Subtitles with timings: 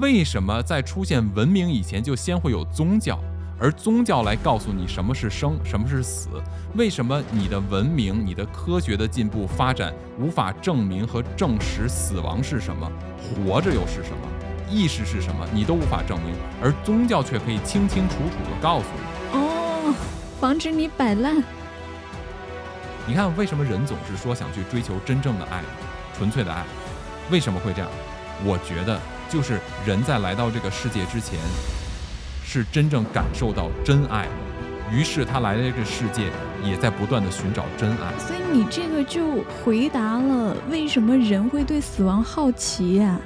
[0.00, 3.18] 为什么在出现文明以前就先会有宗教？
[3.58, 6.28] 而宗教来告诉你什么是生，什么是死？
[6.74, 14.28] 为什么你的文明、你的科学的进步发展无法证明和证实死亡是什么，活着又是什么，
[14.70, 15.46] 意识是什么？
[15.54, 19.38] 你都无法证明，而宗教却可以清清楚楚地告诉你。
[19.38, 19.94] 哦，
[20.38, 21.42] 防止你摆烂。
[23.06, 25.62] 你看，为什么人总是说想去追求真正的爱，
[26.14, 26.66] 纯粹的爱？
[27.30, 27.90] 为什么会这样？
[28.44, 31.38] 我觉得就是人在来到这个世界之前。
[32.48, 34.28] 是真正感受到真爱，
[34.90, 36.30] 于是他来到这个世界，
[36.62, 38.16] 也在不断的寻找真爱。
[38.20, 43.18] 所以你这个就回答了为什么人会对死亡好奇呀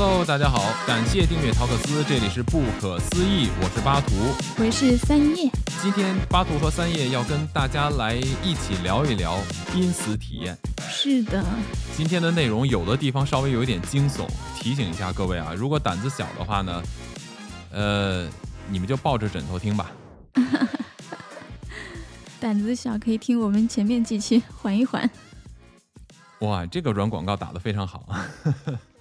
[0.00, 4.14] ？Hello，大家好，感谢订阅陶克斯，这里是不可思议，我是巴图，
[4.56, 5.50] 我是三叶。
[5.82, 9.40] 今天巴图和三叶要跟大家来一起聊一聊
[9.72, 10.56] 濒死体验。
[10.88, 11.44] 是的。
[11.96, 16.80] 今天的内容有的地方稍微有一点惊悚，提醒一下各位啊，如果胆子小的话呢，
[17.72, 18.28] 呃，
[18.68, 19.90] 你们就抱着枕头听吧。
[22.38, 25.10] 胆子小可以听我们前面几期，缓一缓。
[26.38, 28.06] 哇，这个软广告打得非常好。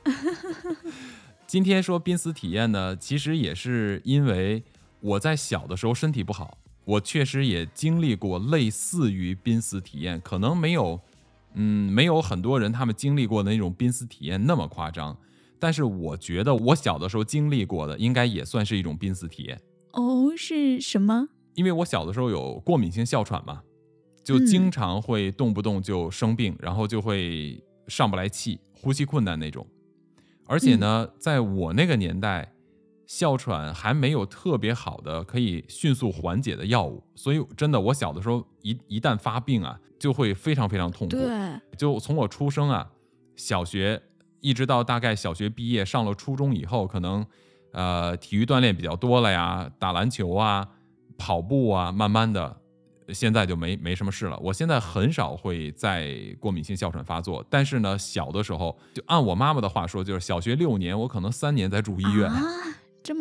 [1.48, 4.64] 今天说濒死体验呢，其实也是因为
[5.00, 11.00] 我在小的时候身体不好，我确实也经历过类似于濒死体验，可能没有。
[11.60, 15.18] 嗯，没有很多人他们经历过的那种濒死体验那么夸张，
[15.58, 19.60] 但是我觉得我小的时候经历过的应该也算是一种濒死体验。
[19.94, 21.30] 哦，是什么？
[21.56, 23.64] 因为我小的时候有过敏性哮喘嘛，
[24.24, 29.66] 就经常会动不动就生病，然后就会上不来气，呼吸困难那种。
[30.48, 32.54] 而且呢，在我那个年代。
[33.10, 41.16] 哮喘还没有特别好的可以迅速缓解的药物，所以真的，我小的时候一一旦发病啊，就会非常非常痛苦。
[41.16, 41.30] 对，
[41.78, 42.86] 就从我出生啊，
[43.38, 44.02] 小学
[44.42, 47.26] 一直到大概小学毕业，上了初中以后，可能
[47.72, 50.68] 呃体育锻炼比较多了呀，打篮球啊、
[51.18, 52.60] 跑步啊，慢慢的
[53.14, 54.38] 现在就没没什么事了。
[54.40, 62.32] 我现在很少会再过敏性哮喘发作，但是呢，小的时候就按我妈妈的话说，就是小学六年，我可能三年在住医院。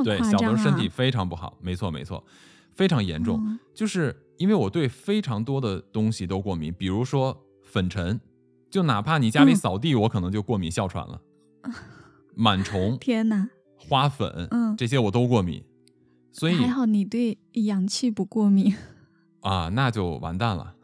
[0.05, 2.25] 对，小的时候身体非常不好，没错没错，
[2.73, 3.59] 非常严重。
[3.73, 8.21] 就是因为我对非常多的东西都过敏，比如说粉尘，
[8.69, 11.21] 就哪怕你家里扫地，我可能就过敏哮喘了。
[12.37, 15.63] 螨虫，天哪，花粉，嗯，这些我都过敏。
[16.33, 18.75] 所以还好你对氧气不过敏
[19.49, 20.75] 啊，那就完蛋了。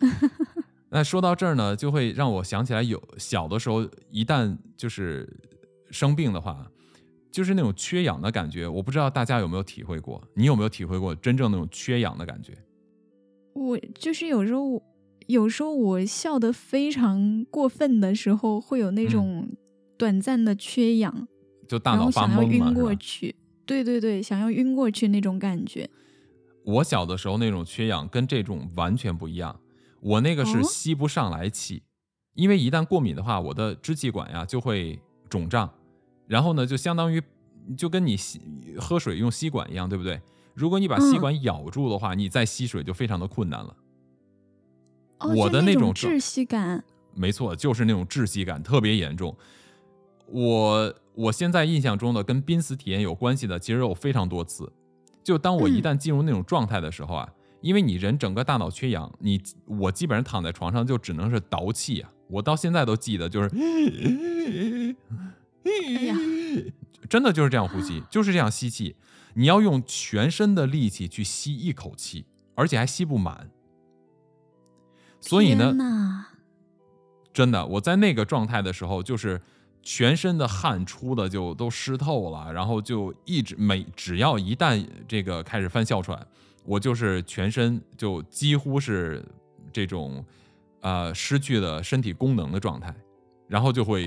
[0.90, 5.28] 那说到这儿呢，就会让我想起来，有小的时候一旦就是
[5.90, 6.66] 生病的话。
[7.32, 12.56] 就是那种缺氧的感觉，我不知道大家有没有体会过，你有没有体会过真正那种缺氧的感觉？
[13.54, 14.80] 我就是有时候，
[15.26, 19.48] 有时候我笑得非常过分的时候，会有那种
[19.98, 21.26] 短暂的缺氧，
[21.66, 23.34] 就大脑发懵晕过去。
[23.66, 25.90] 对对对，想要晕过去那种感觉。
[26.64, 29.60] 我小的时候那种缺氧跟这种完全不一样，
[30.00, 31.82] 我那个是吸不上来气，
[32.34, 34.98] 因为一旦过敏的话，我的支气管呀就会
[35.28, 35.70] 肿胀。
[36.26, 37.22] 然后呢，就相当于
[37.76, 38.40] 就跟你吸
[38.78, 40.20] 喝水用吸管一样，对不对？
[40.54, 43.76] 如果你把吸管咬住的话，你再吸水就非常的困难了。
[45.36, 46.82] 我的那种窒息感，
[47.14, 49.36] 没错，就是那种窒息感特别严重。
[50.26, 54.72] 我我现在印象中的跟濒死体验有关系的，其实有非常多次。
[55.24, 57.28] 就当我一旦进入那种状态的时候啊，
[57.62, 62.10] 因为你人整个大脑缺氧，你我基本上躺在床上就只能是倒气啊。
[62.28, 63.48] 我到现在都记得，就是。
[65.64, 65.70] 哎
[66.04, 66.16] 呀，
[67.08, 68.96] 真的就是这样呼吸， 就是这样吸气。
[69.34, 73.50] 你要用全身的力气去吸一口气，而且还吸不满。
[75.20, 76.26] 所以呢，
[77.32, 79.40] 真的，我在那个状态的时候，就是
[79.84, 86.26] 全身的汗出的就都湿透了，然后就一直每只要一旦这个开始犯哮喘，
[86.64, 89.24] 我就是全身就几乎是
[89.72, 90.24] 这种
[90.80, 92.92] 呃失去了身体功能的状态。
[93.46, 94.06] 然后就会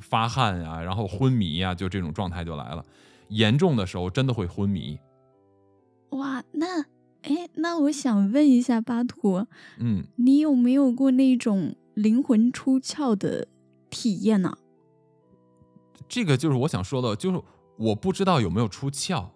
[0.00, 2.84] 发汗呀，然后昏迷呀，就这种状态就来了。
[3.28, 4.98] 严重的时候真的会昏迷。
[6.08, 6.80] 哇，那
[7.22, 9.46] 哎，那我想问一下巴图，
[9.78, 13.46] 嗯，你有没有过那种灵魂出窍的
[13.90, 14.56] 体验呢？
[16.10, 17.40] 这个就是我想说的，就是
[17.78, 19.28] 我不知道有没有出窍，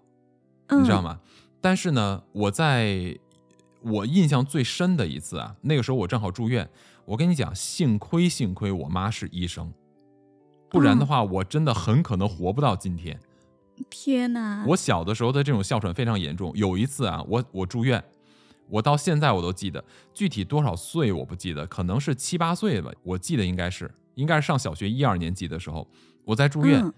[0.71, 1.21] 你知道吗？
[1.61, 3.17] 但是呢，我在
[3.81, 6.69] 我印象最深的一次啊，那个时候我正好住院。
[7.07, 9.73] 我跟你讲，幸亏幸亏我妈是医生，
[10.69, 13.21] 不然的话，我真的很可能活不到今天。
[13.89, 14.65] 天哪！
[14.69, 16.51] 我小的时候的这种哮喘非常严重。
[16.57, 18.03] 有一次啊，我我住院，
[18.69, 25.87] 我到现在我都记得，具体多少岁我不记得，可能是七八岁吧，我记得应该是，应该是上小学一二年级的时候，
[26.25, 26.93] 我在住院，嗯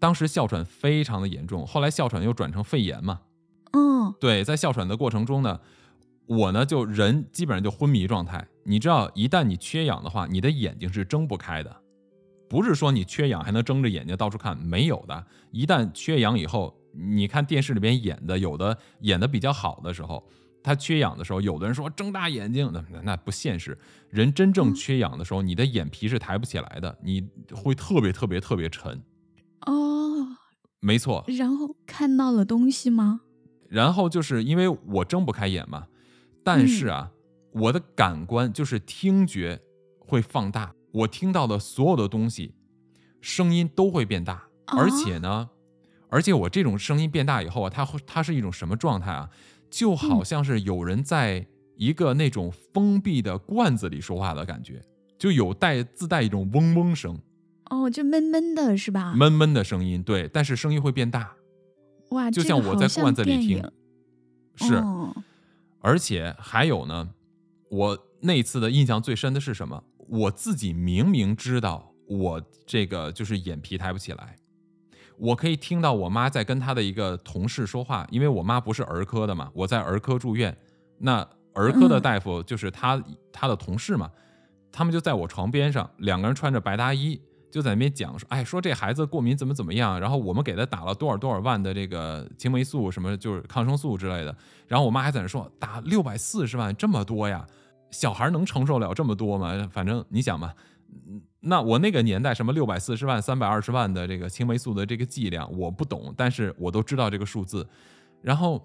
[0.00, 3.22] 当时哮喘非常的严重，后来哮喘又转成肺炎嘛，
[3.72, 5.58] 嗯，对，在哮喘的过程中呢，
[6.26, 8.46] 我呢就人基本上就昏迷状态。
[8.64, 11.74] 你知道，一旦你缺氧的话，你的眼睛是睁不开的，
[12.50, 15.26] 不是说你缺氧还能睁着眼睛到处看，没有的。
[15.50, 20.22] 一旦缺氧以后，你看电视里边演的，有的演的比较好的时候，
[20.64, 23.78] 他缺氧的时候，有的人说睁大眼睛，那那那不现实。
[24.08, 29.02] 人真正缺氧的时候，你的眼皮是抬不起来的，你会特别特别特别沉。
[29.66, 30.26] 哦，
[30.80, 33.20] 没错，然后看到了东西吗？
[33.68, 35.88] 然后就是因为我睁不开眼嘛，
[36.42, 37.10] 但是啊，
[37.52, 39.60] 我的感官就是听觉
[39.98, 42.54] 会放大，我听到的所有的东西，
[43.20, 45.50] 声音都会变大，啊而且呢，
[46.08, 49.28] 而且我这种声音变大以后啊，它会它是一种什么状态啊？
[49.76, 51.44] 就好像是有人在
[51.76, 54.80] 一个那种封闭的罐子里说话的感觉，
[55.18, 57.18] 就有带自带一种嗡嗡声、
[57.70, 59.12] 哦，就闷闷的是吧？
[59.14, 61.34] 闷闷的声音，对，但是声音会变大，
[62.10, 63.62] 哇，就像我在罐子里听
[64.56, 64.74] 是。
[64.74, 65.12] 哦
[65.86, 67.10] 而且还有呢，
[67.68, 69.84] 我那次的印象最深的是什么？
[70.08, 74.34] 我自己明明知道我这个就是眼皮抬不起来，
[75.18, 80.56] 我可以听到我妈在跟她的一个同事说话，因为我妈不是儿科的嘛，我在儿科住院，
[80.98, 83.02] 那儿科的大夫就是他
[83.32, 84.10] 他的同事嘛，
[84.72, 87.20] 他们就在我床边上，两个人穿着白大衣。
[87.50, 97.46] 就在那边讲说，哎，说这孩子过敏怎么怎么样，然后我们给他打了多少多少万的这个青霉素，什么就是抗生素之类的，然后我妈还在那说打六百四十万这么多呀，
[97.92, 99.68] 小孩能承受了这么多吗？
[99.70, 100.52] 反正你想嘛，
[101.06, 107.66] 嗯那我那个年代什么六百四十万、三百二十万的这个青霉素的这个剂量我不懂，但是我都知道这个数字。
[108.22, 108.62] 然后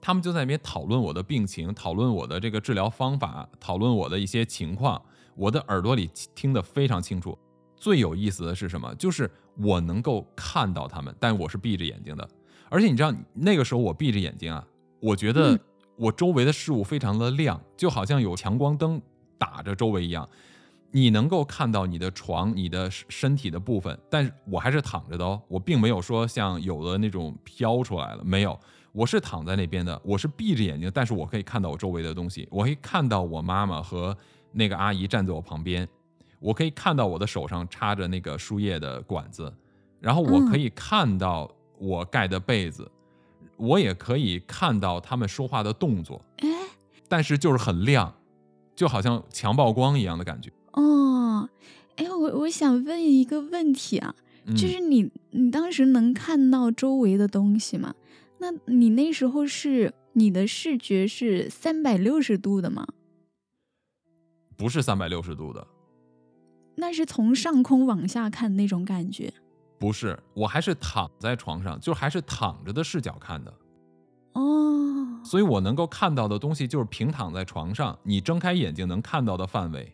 [0.00, 5.00] 他们就在那边讨论我的病情，讨论我的这个治疗方法，讨论我的一些情况，
[5.36, 7.38] 我的耳朵里听得非常清楚。
[7.76, 8.94] 最有意思的是什么？
[8.94, 12.26] 就是我能够看到他们，但我是闭着眼睛的。
[12.70, 14.66] 而且你知道，那个时候我闭着眼睛啊，
[15.00, 15.60] 我觉得嗯
[15.96, 19.02] 我周围的事物非常的亮，就好像有强光灯
[19.36, 20.26] 打着周围一样。
[20.92, 28.58] 你能够看到你的床、你的身体的部分，但是我还是躺着的哦，我并没有说像有的那种飘出来了，没有，
[28.92, 34.16] 我是躺在那边的，我是闭着眼睛，但是我可以看到我周围的东西，我可以看到我妈妈和
[34.50, 35.88] 那个阿姨站在我旁边，
[36.40, 39.52] 我可以看到我的手上插着那个输液的管子，
[40.00, 41.48] 然后我可以看到
[41.78, 42.90] 我盖的被子，
[43.56, 46.48] 我也可以看到他们说话的动作，哎
[47.08, 48.12] 但是就是很亮，
[48.74, 50.50] 就好像强曝光一样的感觉。
[51.96, 54.14] 哦，哎，我我想问一个问题啊，
[54.46, 57.94] 嗯、就是你你当时能看到周围的东西吗？
[58.38, 62.86] 那你那时候是你的视觉是三百六十度的吗？
[64.56, 65.66] 不是三百六十度的，
[66.76, 69.32] 那是从上空往下看那种感觉。
[69.78, 73.54] 不是，我还是躺在床上，就还是躺着的视角看的，
[74.34, 79.90] 哦，所以我能够看到的东西就是平躺在床上，你睁开眼睛能看到的范围，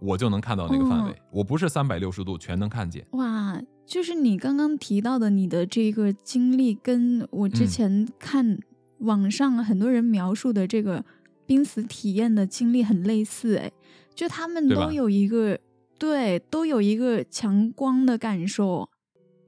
[0.00, 1.12] 我就能看到那个范围。
[1.12, 3.06] 哦我不是三百六十度全能看见。
[3.12, 8.58] 哇，就是你刚刚提到的你的这个经历，跟我之嗯前看
[8.98, 11.04] 网上很多人描述的这个
[11.46, 13.70] 濒死体验的经历很类似，哎，
[14.14, 15.58] 就他们都有一个
[15.98, 18.88] 对，都有一个强光的感受。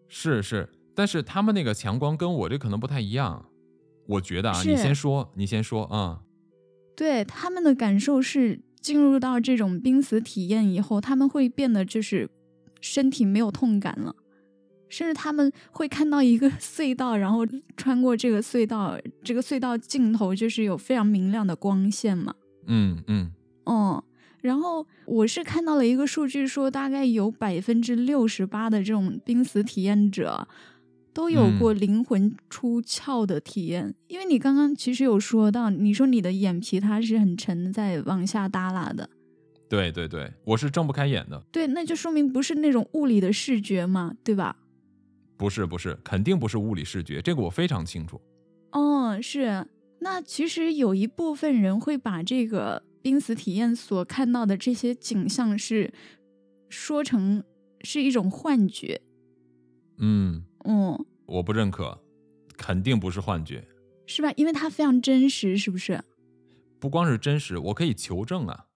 [0.08, 3.46] 是是，但是他们那个强光跟我这可能不太一样。
[4.06, 6.26] 我觉得啊，你先说，你先说啊、嗯
[6.96, 12.28] 对他们的感受是进入到这种濒死体验以后，他们会变得就是
[12.80, 14.14] 身体没有痛感了，
[14.88, 17.46] 甚至他们会看到一个 隧道，然后
[17.76, 22.34] 穿过这个隧道，这个隧道尽头就是有非常明亮的光线嘛。
[22.66, 23.30] 嗯嗯，
[23.66, 24.02] 嗯，
[24.40, 30.46] 然后我是看到了一个数据说，大概有百分之六十八的这种濒死体验者
[31.20, 33.94] 都有嗯过灵魂出窍的体验。
[34.08, 39.10] 因为你刚刚其实有说到，你说你的眼皮它是很沉，在往下耷拉的，
[39.68, 44.56] 对对对，我是睁不开眼的，对，那就说明不是那种物理的视觉嘛，对吧？
[45.36, 48.18] 不是不是，肯定不是物理视觉，这个我非常清楚。
[48.72, 49.66] 哦，是。
[50.00, 55.92] 那其实有一部分人会把这个濒死体验所看到的这些景象是
[56.70, 57.44] 说成
[57.82, 59.02] 是一种幻觉。
[59.98, 61.96] 嗯，嗯，我不认可，
[62.56, 63.64] 肯定不是幻觉，
[64.04, 64.32] 是吧？
[64.36, 66.02] 因为它非常真实，是不是？
[66.80, 68.66] 不光是真实，我可以求证啊。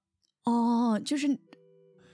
[0.44, 1.36] 哦，就是，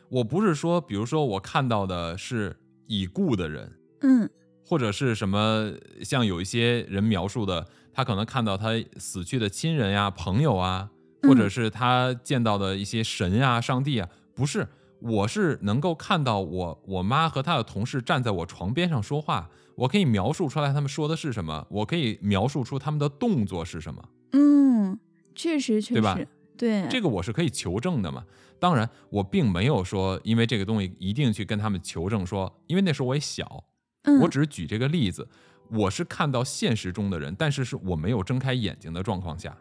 [0.09, 4.31] 我不是说，比如说我看到的是已故的人，嗯
[4.65, 8.69] 或者是什么像有一些人描述的他可能看到他
[8.99, 10.89] 死去的亲人呀、朋友啊，
[11.25, 14.69] 或者是他见到的一些神呀、上帝啊，不是，
[15.01, 24.05] 我是能够看到我我妈和她的同事站在我床边上说话，我可以描述出来他们说的是什么，我可以描述出他们的动作是什么。
[24.33, 24.99] 嗯，
[25.35, 28.27] 确实确实对吧实，对，这个我是可以求证的嘛。
[28.59, 33.65] 当然，我并没有说因为这个东西一定去跟他们求证说，因为那时候我也小，
[34.03, 35.27] 嗯我只是举这个例子，
[35.71, 39.57] 我是看到现实中的人，但是是我没有睁开眼睛的状况下。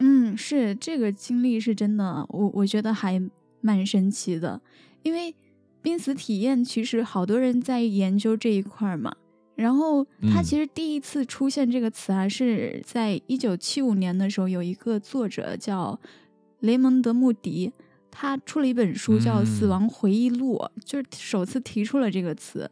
[0.00, 3.18] 嗯，是这个经历是真的，我我觉得还
[3.62, 4.60] 蛮神奇的，
[5.02, 5.34] 因为
[5.80, 9.16] 濒死体验其实好多人在研究这一块儿嘛。
[9.56, 15.98] 然后他嗯其实第一次出现这个词啊，是在一九七五年的时候，有一个作者叫
[16.60, 17.72] 雷蒙德·穆迪，
[18.10, 22.70] 他出了一本书叫《死嗯亡回忆录》，就是首次提出了这个词。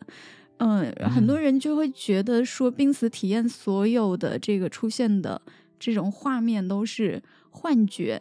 [0.59, 5.41] 嗯，很多嗯人就会觉得说，濒死体验所有的这个出现的
[5.79, 7.21] 这种画面都是
[7.51, 8.21] 幻觉，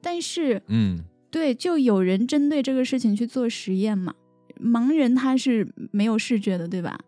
[0.00, 1.00] 但是嗯
[1.30, 4.14] 对，就有人针对这个事情去做实验嘛。
[4.58, 6.98] 盲人他是没有视觉的，对吧？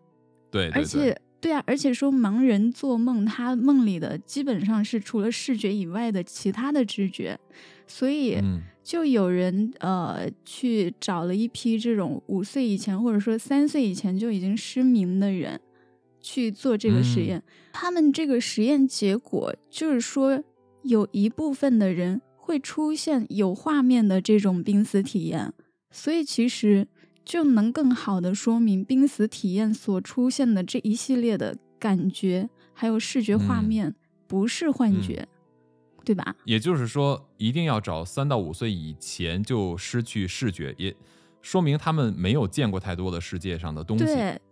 [0.51, 7.39] 对对对，而且对啊，而且说盲人做梦，他梦里的基本上是除了视觉以外的其他的知觉，
[7.87, 8.61] 所以嗯。
[8.81, 15.61] 就有人呃去找了一批这种五岁以前或者说三岁以前就已经失明的人
[16.19, 17.25] 去做这个实嗯。
[17.27, 17.43] 验。
[17.71, 20.43] 他们这个实验结果就是说，
[20.81, 25.53] 有一部分的人会出现有画面的这种濒死体验，
[25.91, 26.87] 所以其实
[27.29, 33.95] 就能更好的说明濒死体验所出现的这一系列的感觉还有视觉画嗯面
[34.25, 35.27] 不是幻嗯觉，
[36.03, 36.35] 对吧？
[36.43, 40.95] 也就是说，一定要找三到五岁以前就失去视觉，也
[41.43, 44.05] 说明他们没有见过太多的世界上的东西，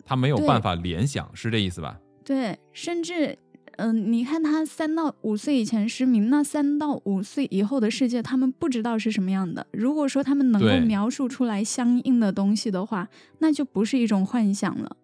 [0.06, 2.00] 他没有办法联想，是这意思吧？
[2.24, 3.36] 对，甚至，
[3.78, 9.66] 嗯、你看他三到五岁以前失明，那三到五岁以后的世界，他们不知道是什么样的。
[9.72, 13.08] 如果说他们能够描述出来相应的东西的话，
[13.40, 14.98] 那就不是一种幻想了。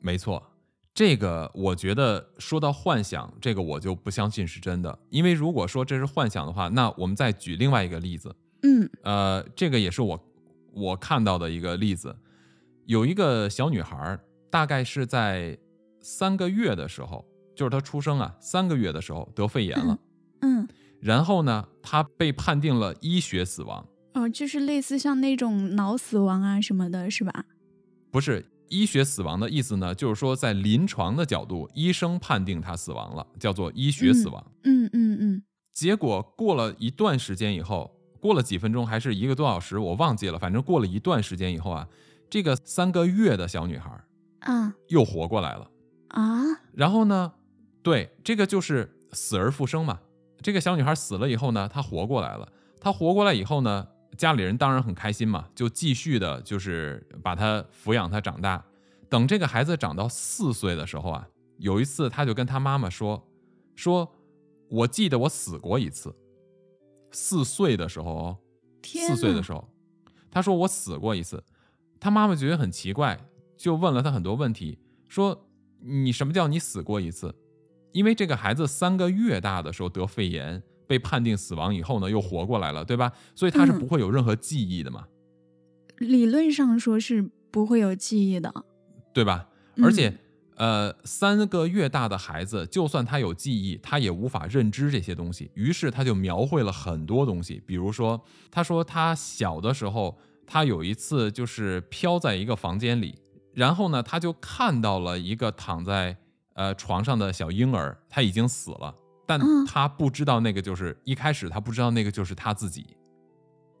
[0.00, 0.42] 没错，
[0.94, 10.18] 这个我觉得说到幻想，这个我就不相信是真的，因为如果说这是幻想的话，那我们再举另外一个例子，嗯呃，这个也是我
[10.72, 12.16] 我看到的一个例子，
[12.86, 15.58] 有一个小女孩，大概是在
[16.00, 17.24] 三个月的时候，
[17.60, 19.98] 就是她出生啊，三个月的时候得肺炎了，
[20.40, 20.66] 嗯，
[20.98, 27.44] 然后呢，她被判定了医学死亡，哦，就是类似像那种脑死亡啊什么的，是吧？
[28.10, 34.42] 不是医学死亡的意思呢，就是说在临床的角度，医生判定她死亡了，叫做医学死亡。
[34.64, 35.42] 嗯嗯嗯
[35.74, 41.86] 结果过了一段时间以后，过了几分钟还是一个多小时，我忘记了，反正过了一段时间以后啊，
[42.30, 44.02] 这个三个月的小女孩
[44.38, 45.70] 啊又活过来了。
[46.08, 47.32] 啊，然后呢，
[47.82, 50.00] 对，这个就是死而复生嘛。
[50.42, 52.50] 这个小女孩死了以后呢，她活过来了。
[52.80, 58.64] 她活过来以后呢，家里人当然很开心嘛，就继续的，就是把她抚养她长大。
[59.08, 63.28] 等这个孩子长到四岁的时候啊，有一次她就跟她妈妈说
[63.76, 64.10] ：“说
[64.68, 66.14] 我记得我死过一次。”
[67.12, 68.38] 四岁的时候哦，
[68.82, 69.68] 四岁的时候，
[70.30, 71.42] 她说我死过一次。
[71.98, 73.18] 她妈妈觉得很奇怪，
[73.56, 75.48] 就问了她很多问题，说
[75.80, 77.34] 你什么叫你死过一次？
[77.92, 83.12] 因为这个孩子三个月大的时候得肺炎，被判定死亡以后呢，又活过来了，对吧？
[83.34, 85.06] 所以他是嗯不会有任何记忆的嘛，
[85.98, 88.52] 理论上说是不会有记忆的。
[89.12, 89.48] 对吧？
[89.76, 90.12] 嗯而且，
[90.54, 95.50] 呃，三个月大的孩子，就算他有记忆，他也无法认知这些东西。
[95.54, 98.20] 于是他就描绘了很多东西，比如说，
[98.50, 100.16] 他说他小的时候，
[100.46, 103.16] 他有一次就是飘在一个房间里，
[103.52, 106.16] 然后呢，他就看到了一个躺在
[106.60, 108.94] 呃床上的小婴儿，他已经死了，
[109.26, 112.94] 但嗯他不知道那个就是一开始他不知道那个就是他自己。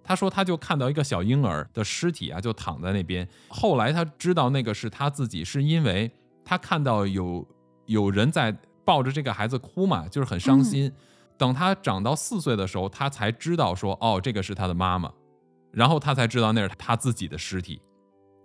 [0.02, 3.28] 他说，他就看到一个小婴儿的尸体啊，就躺在那边。
[3.48, 6.10] 后来他知道那个是他自己，是因为
[6.42, 7.46] 他看到有
[7.84, 10.90] 有人在抱着这个孩子哭嘛，就是很伤心。
[11.36, 15.12] 等他长到四岁的时候，他才知道说，哦，这个是他的妈妈，
[15.70, 17.80] 然后他才知道那是他自己的尸体。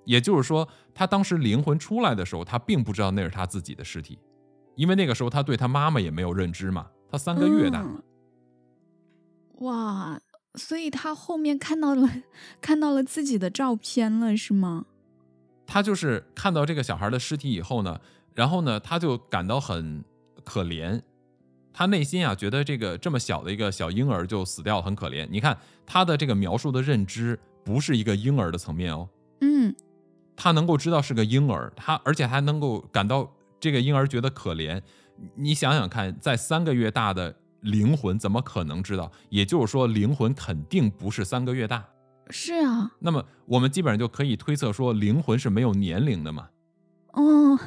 [0.05, 4.17] 也就是说，他当时灵魂出来的时候，他并不知道那是他自己的尸体，
[4.75, 7.95] 因为那个时候他对他妈妈也没有认知嘛，他三个月大嘛。
[7.95, 8.03] 嗯
[9.59, 10.19] 哇，
[10.55, 12.09] 所以他后面看到了
[12.59, 14.85] 看到了自己的照片了，是吗？
[15.65, 18.01] 他就是看到这个小孩的尸体以后呢，
[18.33, 20.03] 然后呢，他就感到很
[20.43, 21.01] 可怜，
[21.71, 25.25] 他内心啊觉得这个这么小的一个小婴儿就死掉了，很可怜。
[25.31, 29.14] 你看他的这个描述的认知不是一个婴儿的层面哦，嗯
[30.35, 34.81] 他能够知道是个婴儿，他而且还能够感到这个婴儿觉得可怜，
[35.35, 39.11] 你想想看，在三个月大的灵魂怎么可能知道？
[39.29, 41.83] 也就是说，灵魂肯定不是三个月大。
[42.29, 46.49] 是啊，那么我们基本上就可以推测说，灵魂是没有年龄的嘛，
[47.13, 47.59] 哦，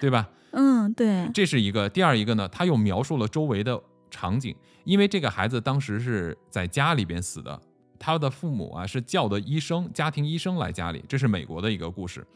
[0.00, 0.28] 对吧？
[0.50, 1.88] 嗯，对，这是一个。
[1.88, 7.60] 第二一个呢，他又描述了周围的场景，因为这个孩子当时是在家里边死的，
[8.00, 12.26] 他的父母啊是叫的医生，家庭医生来家里，这是美国的一个故事。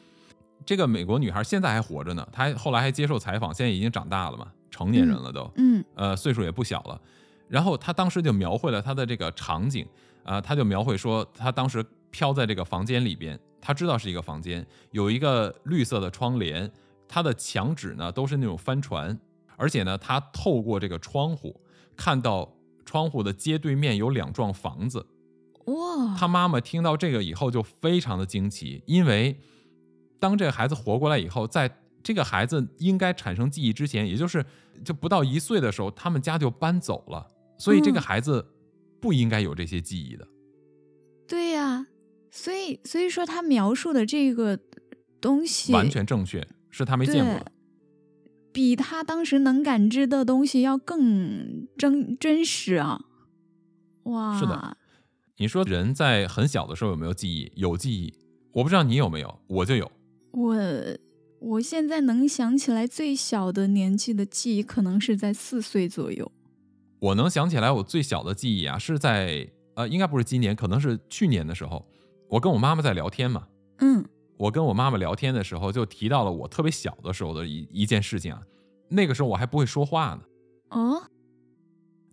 [0.66, 7.00] 这个美国女孩现在还活着呢，她后来还接受采访，现在已经长大了嘛，成年人了都，嗯呃，岁数也不小了。
[7.49, 9.87] 然后她当时就描绘了她的这个场景，
[10.23, 16.71] 啊、她就描绘说，她当时飘在这个房间里边，她知道是一个房间，有一个绿色的窗帘，
[17.09, 19.18] 它的墙纸呢都是那种帆船，
[19.56, 21.59] 而且呢，她透过这个窗户
[21.97, 22.50] 看到
[22.85, 25.04] 窗户的街对面有两幢房子，
[25.66, 29.38] 哇，他妈妈听到这个以后就非常的惊奇，因为
[30.18, 34.44] 当这个孩子活过来以后，在这个孩子应该产生记忆之前，也就是
[34.85, 38.47] 就不到一岁的时候，他们家就搬走了，所以这个嗯孩子
[39.00, 40.28] 不应该有这些记忆的。
[41.26, 41.87] 对呀、
[42.30, 44.59] 所以所以说他描述的这个
[45.21, 47.50] 东西完全正确，是他没见过的。
[48.52, 53.00] 比他当时能感知的东西要更真真实啊！
[54.04, 54.76] 哇，是的，
[55.37, 57.53] 你说人在很小的时候有没有记忆？
[57.57, 58.14] 有记忆，
[58.53, 59.91] 我不知道你有没有，我就有。
[60.31, 60.57] 我
[61.41, 66.31] 我现在能想起来最小的年纪的记忆，可能是在四岁左右。
[67.00, 71.85] 我能想起来，我最小的记忆啊，是在呃，应该不是今年，可能是去年的时候，
[72.29, 73.49] 我跟我妈妈在聊天嘛。
[73.79, 74.05] 嗯
[74.37, 78.41] 我跟我妈妈聊天的时候，就提到了我特别小的时候的一一件事情啊。
[78.88, 80.23] 那个时候我还不会说话呢，
[80.71, 81.03] 哦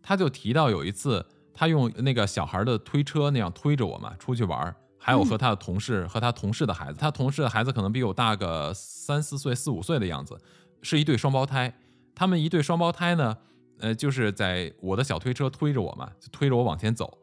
[0.01, 1.25] 她就提到有一次，
[1.61, 10.35] 她用那个小孩的推车那样推着我嘛出去玩儿，还有和他的同事、和他同事的孩子，他同事的孩子可能比我大个三四岁、四五岁的样子，
[10.81, 11.71] 是一对双胞胎。
[12.15, 13.37] 他们一对双胞胎呢，
[13.77, 17.15] 呃，就是在我的小推车推着我嘛，就推着我往前走。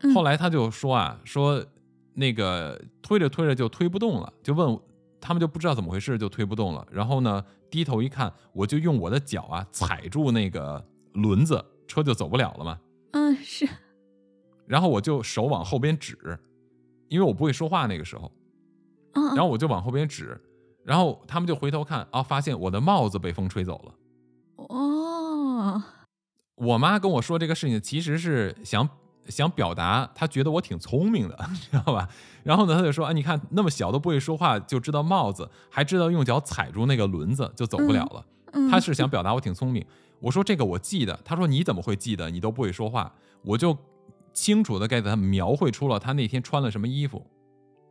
[0.00, 1.62] 嗯后来他就说啊，说
[2.14, 4.80] 那个推着推着就推不动了，就问
[5.20, 6.86] 他们就不知道怎么回事，就推不动了。
[6.90, 12.80] 然后呢，低头一看，我就用我的脚啊踩住那个轮子，车就走不了了嘛。
[13.12, 13.68] 嗯是
[14.66, 16.16] 然后我就手往后边指，
[17.08, 18.30] 因为我不会说话那个时候，
[19.12, 20.40] 嗯，然后我就往后边指，
[20.84, 23.94] 然后他们就回头看啊，发现我的帽子被风吹走了。
[24.56, 25.82] 哦
[26.54, 28.88] 我妈跟我说这个事情，其实是想
[29.26, 31.36] 想表达，她觉得我挺聪明的，
[31.70, 32.08] 知道吧？
[32.44, 38.24] 然后呢，她就说啊，你看那么小都不会说话，就知道帽子，还知道用脚踩住那个轮子，就走不了了。
[38.52, 39.84] 嗯，她是想表达我挺聪明。
[40.20, 42.30] 我说这个我记得，她说你怎么会记得？
[42.30, 43.12] 你都不会说话。
[43.42, 43.76] 我就
[44.32, 47.26] 清楚的给他描绘出了他那天穿了什么衣服。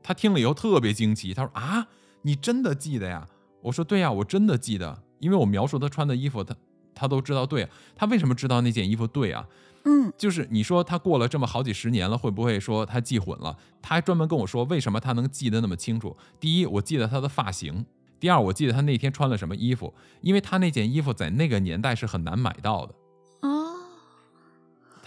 [0.04, 1.88] 他听了以后特别惊奇，他说啊，
[2.23, 3.27] 你真的记得呀？
[3.62, 6.56] 我说对呀，我真的记得，因为我描述他穿的衣服，他
[6.95, 7.67] 他都知道对。
[7.95, 9.47] 他为什么知道那件衣服对啊？
[9.84, 13.58] 嗯就是你说他过了这么好几十年了，会不会说他记混了？
[13.82, 16.15] 他还专门跟我说为什么他能记得那么清楚。
[16.39, 17.84] 第一，我记得他的发型；
[18.19, 22.93] 第二，我记得他那天穿了什么衣服，因为他那件衣服在那个年代是很难买到的。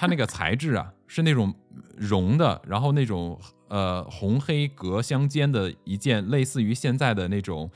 [0.04, 1.52] 哦它那个材质啊是那种
[1.96, 7.70] 绒的，然后那种呃红黑格相间的一件，类似于现在的那种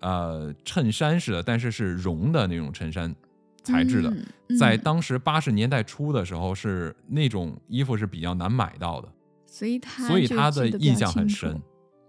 [0.00, 3.14] 呃衬衫似的，但是是绒的那种衬衫
[3.62, 4.10] 材质的。
[4.10, 4.26] 嗯
[4.58, 9.08] 在嗯当时八十年代初的时候，是那种衣服是比较难买到的，
[9.46, 11.60] 所以他所以就他的印象很深。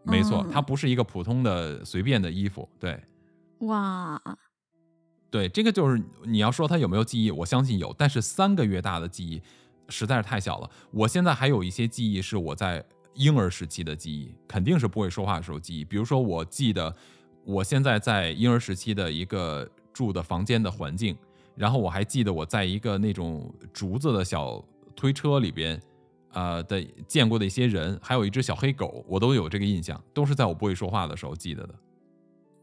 [0.04, 2.70] 没错，嗯它不是一个普通的随便的衣服。
[2.78, 3.02] 对
[3.60, 4.22] 哇，
[5.32, 9.42] 对，这个就是你要说他有没有记忆，我相信有，但是三个月大的记忆
[9.90, 10.70] 实在是太小了。
[10.92, 15.84] 我现在还有一些记忆是我在婴儿时期的记忆，肯定是不会说话的时候记忆。
[15.84, 16.96] 比如说，我记得
[17.44, 21.18] 我现在在婴儿时期的一个住的房间的环境，
[21.56, 24.64] 然后我还记得我在一个那种竹子的小
[24.96, 25.82] 推车里边。
[26.34, 31.74] 呃的见过的一些人，还有一只小黑狗，我都有这个印象，都是在我不会说话的时候记得的。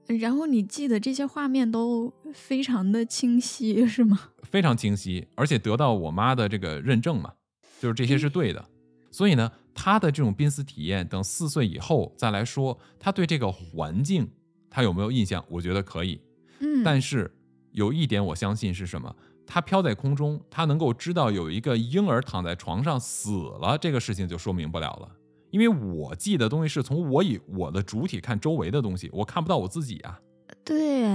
[0.06, 4.30] 然后你记得这些画面都非常的清晰，是吗？
[4.42, 7.32] 非常清晰，而且得到我妈的这个认证嘛，
[7.80, 8.64] 就是这些是对的。
[9.10, 14.28] 所以呢，他的这种濒死体验，等四岁以后再来说，他对这个环境
[14.68, 15.44] 他有没有印象？
[15.48, 16.20] 我觉得可以。
[16.60, 17.30] 嗯，但是
[17.72, 19.14] 有一点我相信是什么？
[19.46, 25.08] 他飘在空中，他能够知道有一个婴儿躺在床上死了，这个事情就说明不了了。
[25.52, 30.18] 因为我记的东西是从我以我的主体看周围的东西，我看不到我自己啊，
[30.64, 31.06] 对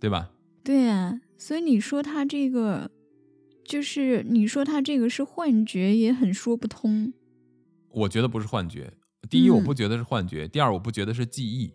[0.00, 0.30] 对吧？
[0.64, 2.90] 对，所以你说他这个，
[3.64, 7.12] 就是你说他这个是幻觉，也很说不通。
[7.90, 8.92] 我觉得不是幻觉。
[9.28, 11.74] 第一，嗯我不觉得是幻觉；第二，我不觉得是记忆。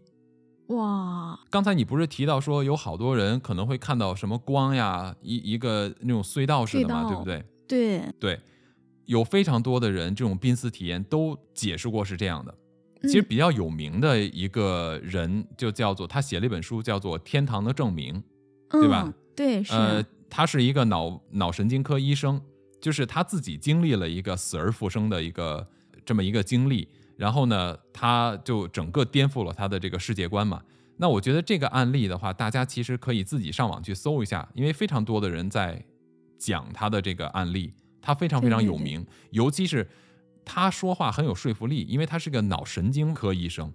[0.68, 7.44] 哇，刚才你不是提到说有好多人可能会看到什么光呀，一一个那种隧道似的嘛，对不对？
[7.68, 8.40] 对，对，
[9.06, 12.54] 有非常多的人这种濒死体验都解释过是这样的。
[13.04, 18.16] 其实嗯比较有名的一个人就叫做他写了一本书，叫做《天堂的证明》。
[18.70, 19.14] 对吧嗯？
[19.36, 22.42] 对，是，呃，他是一个脑脑神经科医生，
[22.82, 25.68] 就是他自己经历了一个死而复生的一个
[26.04, 30.60] 这么一个经历，然后呢，他就整个颠覆了他的这个世界观嘛。
[30.98, 35.86] 那我觉得这个案例的话，大家其实可以自己上网去搜一下，因为非常多的人在
[36.40, 37.72] 讲他的这个案例，
[38.04, 39.88] 他非常非常有名，尤其是
[40.44, 43.74] 他说话很有说服力，因为他是个脑神经科医生，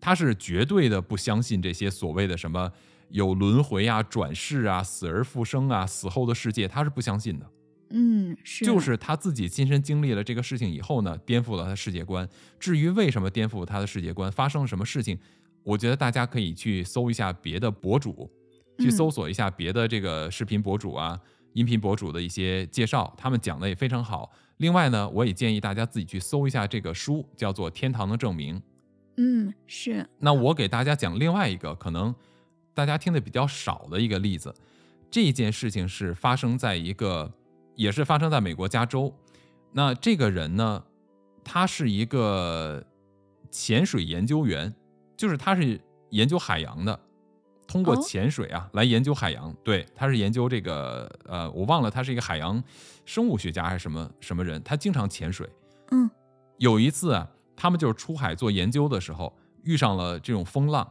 [0.00, 2.72] 他是绝对的不相信这些所谓的什么
[3.10, 7.46] 有轮回啊、转世啊、死而复生啊、死后的世界，他是不相信的。
[7.90, 12.26] 嗯，是，就是他自己亲身经历了这个事情以后呢，颠覆了他的世界观。
[12.58, 15.18] 至于为什么颠覆他的世界观，发生了什么事情，
[15.62, 18.28] 我觉得大家可以去搜一下别的博主，
[18.78, 21.20] 去嗯搜索一下别的这个视频博主啊、
[21.54, 24.30] 音频博主的一些介绍，他们讲的也非常好。
[24.58, 28.56] 另外呢，我也建议大家自己去搜一下这个书，叫做《天堂的证明》。
[29.16, 32.14] 嗯，是，那我给大家讲另外一个可能
[32.74, 34.54] 大家听的比较少的一个例子。
[35.10, 37.32] 这件事情是发生在一个，
[37.76, 39.14] 也是发生在美国加州。
[39.72, 40.84] 那这个人呢，
[41.44, 42.84] 他是一个
[43.50, 44.74] 潜水研究员，
[45.16, 47.00] 就是他是研究海洋的，
[47.66, 49.54] 通过哦潜水啊、来研究海洋。
[49.62, 52.62] 对，他是研究这个，呃，我忘了他是一个海洋
[53.04, 55.48] 生物学家还是什么什么人，他经常潜水。
[55.90, 56.10] 嗯
[56.58, 60.88] 有一次啊，他们就是出海做研究的时候，遇上了这种风浪。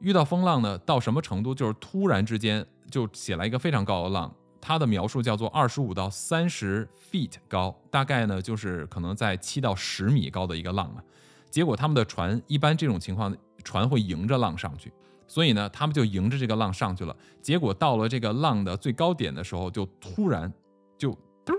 [0.00, 1.52] 遇到风浪呢，到什么程度？
[1.52, 11.02] 就是突然之间就起来一个非常高的浪，它的描述叫做二十五到三十 feet 高，大概呢就是可能在七到十米高的一个浪啊。
[11.50, 14.92] 结果他们的船一般这种情况，船会迎着浪上去，
[15.28, 17.14] 所以呢，他们就迎着这个浪上去了。
[17.40, 20.52] 结果到了这个浪的最高点的时候，就突然
[20.96, 21.12] 就
[21.44, 21.52] 嘟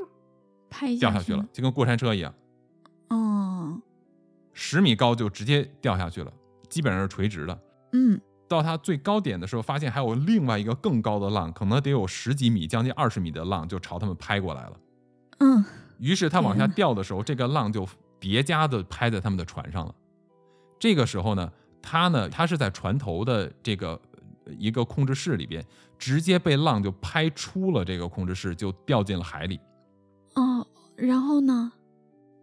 [0.70, 2.34] 拍掉下去了，就跟过山车一样。
[3.10, 3.80] 哦，
[4.52, 6.34] 十米高就直接掉下去了，
[6.68, 7.58] 基本上是垂直的。
[7.94, 14.80] 嗯到它最高点的时候，发现还有另外一个更高的浪，可能得有十几米、将近二十米的浪就朝他们拍过来了。
[15.38, 15.64] 嗯，
[16.00, 17.88] 于是他往下掉的时候，这个浪就
[18.20, 19.94] 叠加的拍在他们的船上了。
[20.80, 24.00] 这个时候呢，他呢，他是在船头的这个
[24.46, 25.64] 呃一个控制室里边，
[25.98, 29.60] 直接被浪就拍出了这个控制室，就掉进了海里。
[30.36, 30.66] 哦，
[30.96, 31.72] 然后呢？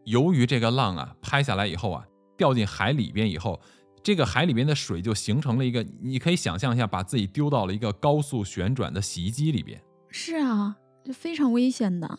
[0.05, 3.61] 由于这个浪啊拍下来以后啊，掉进海里边以后，
[4.03, 12.19] 这个海里边的水就形成了一个，你可以想象一下，把自己丢到了一个高速旋转的洗衣机里边，是啊，这非常危险的。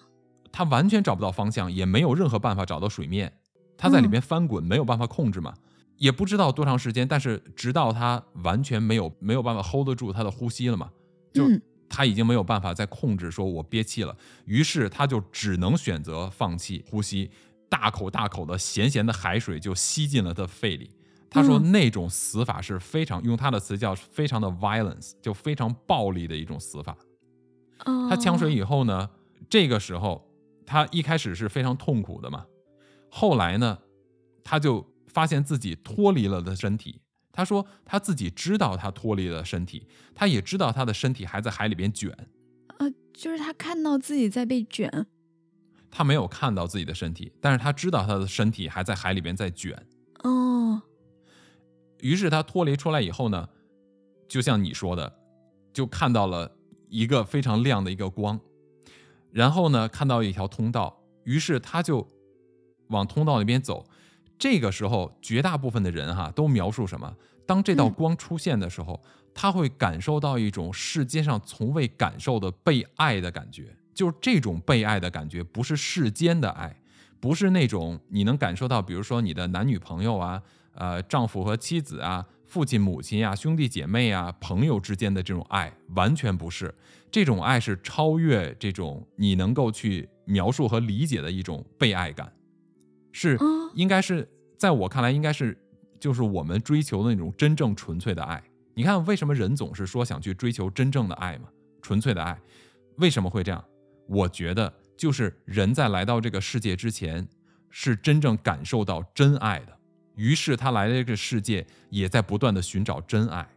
[0.51, 3.31] 他完全找不到方向，也没有任何办法找到水面，
[3.77, 5.53] 他在里面翻滚，没有办法控制嘛，
[5.97, 10.91] 也不知道多长时间，但是直到他完全没有没有办法 hold 得住他的呼吸了嘛，
[11.33, 17.31] 就嗯他已经没有办法再控制，说我憋气了，于是他就只能选择放弃呼吸，
[17.69, 20.91] 大口大口的咸咸的海水就吸进了他肺里。
[21.29, 26.95] 他说嗯那种死法是非常，用他的词叫非常的 violence，就非常暴力的一种死法。
[27.85, 29.09] 哦，他呛水以后呢，
[29.49, 30.29] 这个时候
[30.65, 32.45] 他一开始是非常痛苦的嘛，
[33.09, 33.77] 后来呢，
[34.43, 34.85] 他就
[35.17, 37.01] 发现自己脱离了的身体。
[37.31, 42.15] 他说他自己知道他脱离了身体，他也知道他的身体还在海里边卷，
[42.77, 45.07] 呃，就是他看到自己在被卷。
[45.89, 49.75] 他没有看到自己的身体，但是他知道他的身体还在海里边在卷。
[50.19, 50.83] 哦，
[52.01, 53.49] 于是他脱离出来以后呢，
[54.27, 55.11] 就像你说的，
[55.73, 56.55] 就看到了
[56.89, 58.39] 一个非常亮的一个光，
[59.31, 62.07] 然后呢看到一条通道，于是他就
[62.89, 63.83] 往通道那边走。
[64.37, 67.15] 这个时候，绝大部分的人哈都描述什么？
[67.45, 69.01] 当这道嗯光出现的时候，
[69.33, 73.75] 他会感受到一种世界上从未感受的被爱的感觉。
[73.93, 76.79] 就是这种被爱的感觉，不是世间的爱，
[77.19, 80.39] 不是那种你能感受到，比如说你的男女朋友啊，
[80.75, 86.71] 呃，丈夫和妻子啊，父亲母亲啊，兄弟姐妹啊，朋友之间的这种爱，完全不是。
[87.09, 92.31] 这种爱是超越这种你能够去描述和理解的一种被爱感，
[93.19, 95.57] 是哦应该是在我看来，应该是
[95.99, 98.43] 就是我们追求的那种真正纯粹的爱。
[98.75, 101.49] 你看，为什么人总是说想去追求真正的爱嘛？
[101.81, 102.39] 纯粹的爱，
[102.97, 103.65] 为什么会这样？
[104.07, 107.27] 我觉得就是人在来到这个世界之前，
[107.71, 109.75] 是真正感受到真爱的，
[110.15, 113.49] 于是他来到这个世界，也在不断的寻找真爱。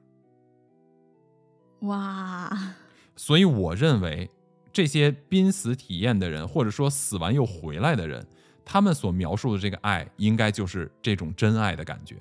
[1.81, 2.75] 哇，
[3.14, 4.31] 所以我认为，
[4.73, 8.27] 这些濒死体验的人，或者说死完又回来的人，
[8.64, 12.16] 他们所描述的这个爱，应该就是这种真爱的感觉。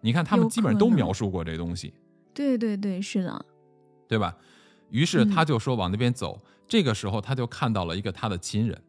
[0.00, 1.94] 你看他们基本上都描述过这东西，
[2.34, 3.46] 对对对，是的，
[4.08, 4.36] 对吧？
[4.90, 6.40] 于是嗯他就说往那边走。
[6.68, 8.80] 这个时候他就看到了一个他的亲人，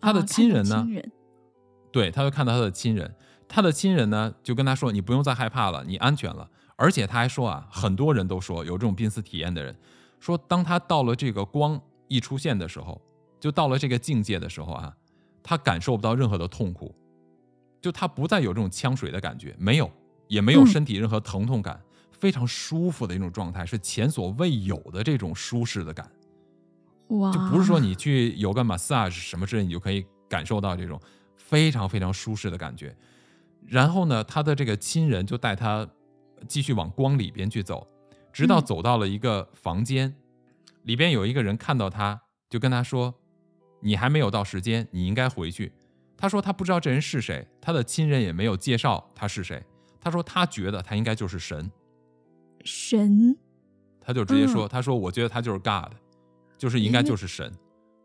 [0.00, 0.86] 他的哦亲人呢
[1.92, 3.14] 对，他就看到他的亲人，
[3.46, 9.76] 他的亲人呢就跟他说：“你不用再害怕了，你安全了。”而且他还说啊，很多人都说有这种濒死体验的人，
[10.18, 13.00] 说当他到了这个光一出现的时候，
[13.42, 14.96] 就到了这个境界的时候啊，
[15.42, 16.94] 他感受不到任何的痛苦，
[17.80, 19.90] 就他不再有这种呛水的感觉，没有，
[20.28, 26.08] 也没有嗯身体任何疼痛感，非常舒服的一种状态，是前所未有的这种舒适的感。
[27.08, 31.00] 哇，就不是说你去有个 massage 什么之类，你就可以感受到这种
[31.36, 32.96] 非常非常舒适的感觉。
[33.66, 35.88] 然后呢，他的这个亲人就带他
[36.46, 37.88] 继续往光里边去走，
[38.32, 40.14] 直到嗯走到了一个房间，
[40.84, 43.14] 里边有一个人看到他，就跟他说
[43.82, 45.72] ：“你还没有到时间，你应该回去。”
[46.16, 49.62] 他说他不知道这人是谁，他的亲人也没有介绍他是谁。
[50.00, 51.70] 他说他觉得他应该就是神，
[52.64, 53.36] 神，
[54.00, 55.92] 他就直接说：“嗯他说我觉得他就是 God，
[56.56, 57.52] 就是应该就是神。”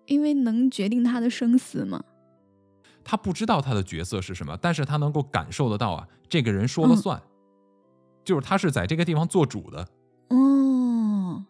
[0.07, 2.03] 因为能决定他的生死吗。
[3.03, 7.21] 他不知道他的角色是什么，但是他能够感受得到啊，这个人说了嗯算，
[8.25, 9.87] 就是他是在这个地方做主的。
[10.29, 11.45] 哦，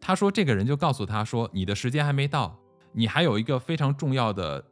[0.00, 2.59] 他说这个人就告诉他说，你的时间还没到，
[2.92, 4.64] 你还有一个非常重要的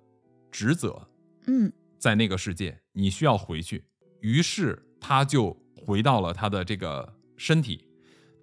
[0.50, 1.08] 职责
[1.46, 3.84] 嗯在那个世界，你需要回去。
[4.20, 7.88] 于是他就回到了他的这个身体，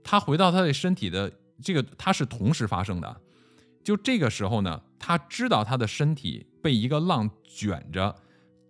[0.03, 3.19] 他回到他的身体的这个，他是同时发生的啊。
[3.83, 8.15] 就这个时候呢，他知道他的身体被一个浪卷着，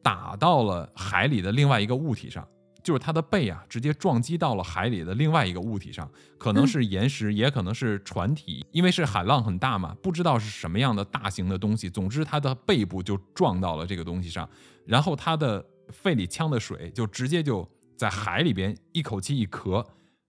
[0.04, 2.48] 打到了海里的另外一个物体上，
[2.86, 11.90] 就是他的背啊，直接撞击到了海里的另外一个物体上，可能是岩石，也可能是船体，因为是海浪很大嘛，不知道是什么样的大型的东西。
[11.90, 14.48] 总之，他的背部就撞到了这个东西上，
[14.86, 17.68] 然后他的肺里呛的水就直接就
[17.98, 19.84] 在海里边一口气一咳，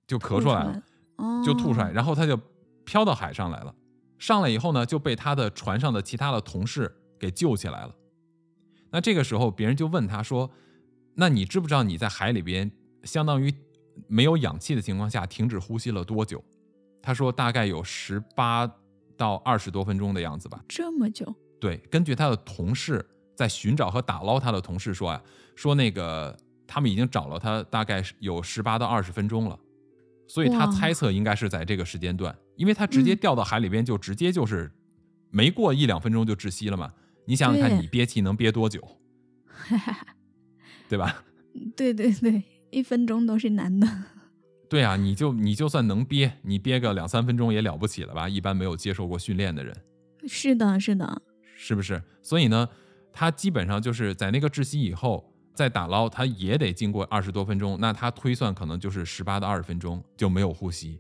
[0.06, 0.82] 就咳出来了。
[1.16, 2.38] 哦，就吐出来，然后他就
[2.84, 3.74] 飘到海上来了。
[4.18, 7.94] 上来以后呢，就被他的船上的其他的同事给救起来了。
[8.90, 10.50] 那这个时候，别人就问他说
[11.16, 12.70] ：“那你知不知道你在海里边，
[13.02, 13.52] 相当于
[14.07, 16.44] 没有氧气的情况下停止呼吸了多久？”
[17.02, 18.70] 他说：“大概有十八
[19.16, 25.22] 到二十多分钟的样子吧。”这么久，对，根据他的同事在寻找和打捞他的同事说啊，
[25.55, 29.59] 说那个他们已经找了他大概有十八到二十分钟了，
[30.26, 34.70] 所以他猜测应该是在这个时间段，因为他直接嗯掉到海里边就直接就是
[35.31, 36.92] 没过一两分钟就窒息了嘛。
[37.24, 38.81] 你想想看，你憋气能憋多久，
[40.88, 41.25] 对吧？
[41.77, 43.87] 对对对，一分钟都是难的。
[44.68, 48.29] 对啊，你就你就算能憋，你憋个两三分钟也了不起了吧？
[48.29, 49.75] 一般没有接受过训练的人。
[50.27, 51.22] 是的，是的，
[51.57, 52.03] 是不是？
[52.22, 52.68] 所以呢，
[53.12, 57.79] 他基本上就是在那个窒息以后再打捞，他也得经过二十多分钟。
[57.81, 60.99] 那他推算可能就是十八到二十分钟就没有呼吸，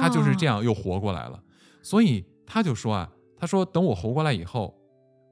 [0.00, 0.56] 他就是这样。
[0.56, 1.42] 样又活过来了。
[1.82, 4.74] 所以他就说啊，他说等我活过来以后，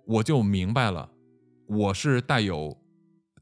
[0.06, 1.10] 我就明白了，
[1.66, 2.76] 我是带有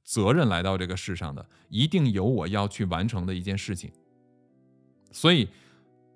[0.07, 3.91] 责任来到这个世上的，一定有我要去完成的一件事情。
[5.11, 5.49] 所以，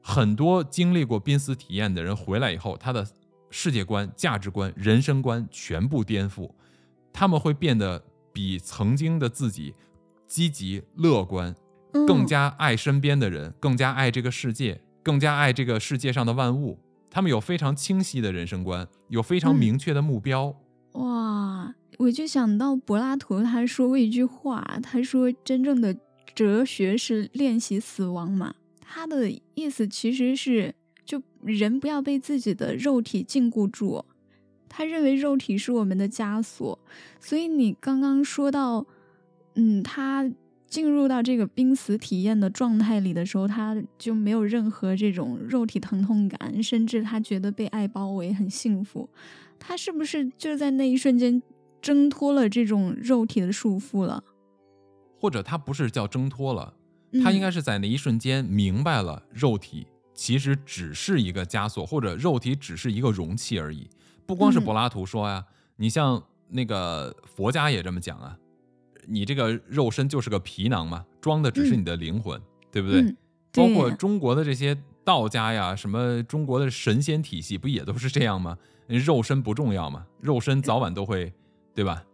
[0.00, 3.07] 很多经历过濒死体验的人回来以后，他的
[3.50, 6.50] 世界观、价值观、人生观全部颠覆，
[7.12, 9.74] 他们会变得比曾经的自己
[10.29, 11.53] 积极、乐观，
[11.92, 16.79] 嗯更加爱身边的人，更加爱这个世界，更加爱这个世界上的万物。
[17.11, 20.55] 他们有非常清晰的人生观，有非常嗯明确的目标。
[20.92, 25.95] 哇，我就想到柏拉图他说过一句话，他说真正的
[26.35, 28.55] 哲学是练习死亡嘛。
[28.81, 34.03] 他的意思其实是，就人不要被自己的肉体禁锢住。
[34.67, 36.79] 他认为肉体是我们的枷锁，
[37.21, 38.87] 所以你刚刚说到，
[39.57, 40.33] 嗯，他
[40.67, 49.07] 进入到这个濒死体验的状态里的时候，他就没有任何这种肉体疼痛感，甚至他觉得被爱包围，很幸福。
[49.59, 51.43] 他是不是就在那一瞬间
[51.81, 54.23] 挣脱了这种肉体的束缚了？
[55.19, 56.75] 或者他不是叫挣脱了，
[57.23, 63.88] 他应该嗯是在那一瞬间明白了，肉体其实只是一个枷锁，或者肉体只是一个容器而已。
[64.27, 65.45] 不光是嗯柏拉图说呀，
[65.77, 68.37] 你像那个佛家也这么讲啊，
[69.07, 72.40] 你这个肉身就是个皮囊嘛，装的只是你的灵魂，
[72.71, 73.03] 对不对？
[73.03, 73.16] 嗯
[73.53, 78.57] 包括中国的这些道家呀，什么中国的神仙体系，不也都是这样吗？
[78.87, 81.33] 肉身不重要嘛，肉身早晚都会，
[81.81, 82.05] 对吧？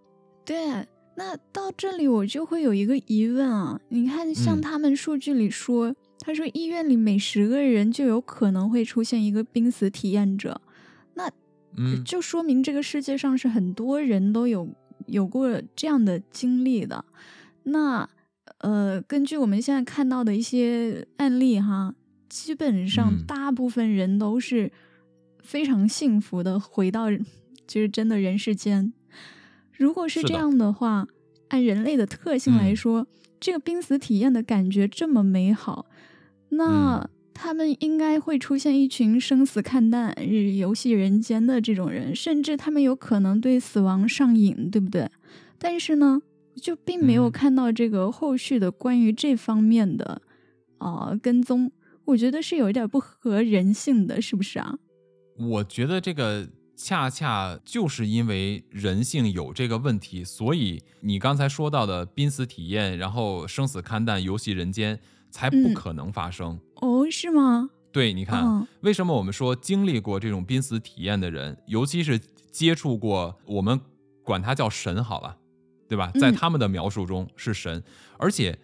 [0.44, 10.60] 对，那到这里我就会有一个疑问啊，你看，像嗯他们数据里说，他说医院里每十个人就有可能会出现一个濒死体验者，
[11.14, 11.28] 那
[11.76, 14.68] 嗯，就说明这个世界上是很多人都有
[15.06, 17.04] 有过这样的经历的。
[17.64, 18.08] 那
[18.58, 21.92] 呃，根据我们现在看到的一些案例哈，
[22.28, 24.70] 基本上嗯大部分人都是
[25.42, 27.06] 非常幸福的回到
[27.66, 28.92] 就是真的人世间。
[29.76, 31.06] 如果是这样的话，
[31.48, 33.06] 按人类的特性来嗯说，
[33.38, 35.86] 这个濒死体验的感觉这么美好，
[36.50, 45.10] 那嗯他们应该会出现一群生死看淡、日游戏人间的这种人，甚至他们有可能对死亡上瘾，对不对？
[45.58, 46.22] 但是呢，
[46.54, 50.22] 就并没有嗯看到这个后续的关于这方面的
[50.78, 51.70] 啊、呃跟踪，
[52.06, 54.78] 我觉得是有一点不合人性的，是不是啊？
[55.38, 66.60] 我觉得这个恰恰就是因为人性有这个问题，所以你刚才说到的濒死体验，然后生死看淡、游戏人间，才不嗯可能发生。
[66.76, 67.70] 哦，是吗？
[67.90, 72.20] 对，你看，嗯为什么我们说经历过这种濒死体验的人，尤其是
[72.52, 73.80] 接触过，我们
[74.22, 75.38] 管他叫神好了，
[75.88, 76.12] 对吧？
[76.20, 77.82] 在嗯他们的描述中是神，
[78.18, 78.58] 而且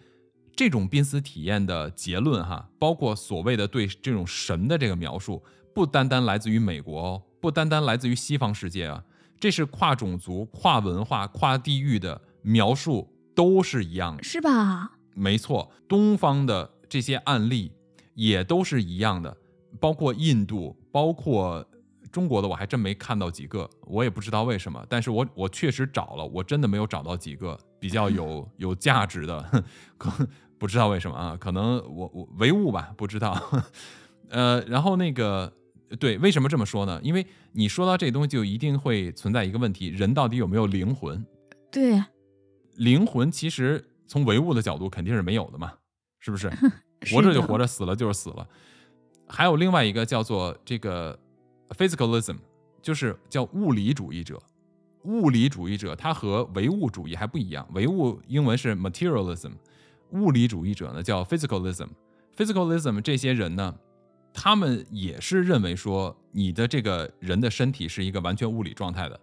[0.55, 5.41] 这种濒死体验的结论哈，包括所谓的对这种神的这个描述，
[5.73, 9.03] 不单单来自于美国哦，不单单来自于西方世界啊，
[9.37, 14.23] 这是跨种族、跨文化、跨地域的描述都是一样的。
[14.23, 14.93] 是吧？
[15.13, 17.73] 没错，东方的这些案例
[18.13, 19.35] 也都是一样的，
[19.77, 21.67] 包括印度，包括
[22.13, 24.81] 中国的，我还真没看到几个，我也不知道为什么。
[24.87, 29.65] 但是我我确实找了，我真的没有找到几个比较有 有价值的，
[29.99, 30.09] 可
[30.57, 31.35] 不知道为什么啊？
[31.37, 33.37] 可能我我唯物吧，不知道。
[34.31, 35.51] 呃，然后那个
[35.99, 36.99] 对，为什么这么说呢？
[37.03, 41.25] 因为你说到这东西，就一定会存在一个问题：人到底有没有灵魂？
[41.71, 42.03] 对，
[42.75, 45.73] 灵魂其实从唯物的角度肯定是没有的嘛，
[46.19, 46.51] 是不是？
[47.11, 47.65] 活着就活着。
[47.65, 48.47] 着，死了就是死了。
[49.27, 51.17] 还有另外一个叫做这个
[51.69, 52.37] physicalism，
[52.81, 54.41] 就是叫物理主义者。
[55.03, 59.51] 物理主义者他和唯物主义还不一样，唯物英文是 materialism，
[60.11, 61.87] 物理主义者呢叫 physicalism。
[62.37, 63.75] physicalism 这些人呢，
[64.33, 69.19] 他们也是认为说你的这个人的身体是一个完全物理状态的，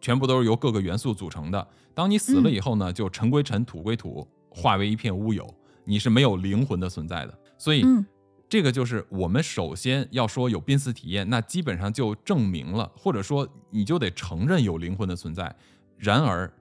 [0.00, 1.68] 全部都是由各个元素组成的。
[1.94, 5.46] 当你死了以后呢，就尘归尘，土归土，化为一片乌有，
[5.84, 7.38] 你是没有灵魂的存在的。
[7.56, 8.04] 所以，嗯
[8.48, 15.54] 这个就是我们首先要说有濒死体验，那基本上就证明了，或者说你就得承认有灵魂的存在。
[15.96, 16.52] 然而，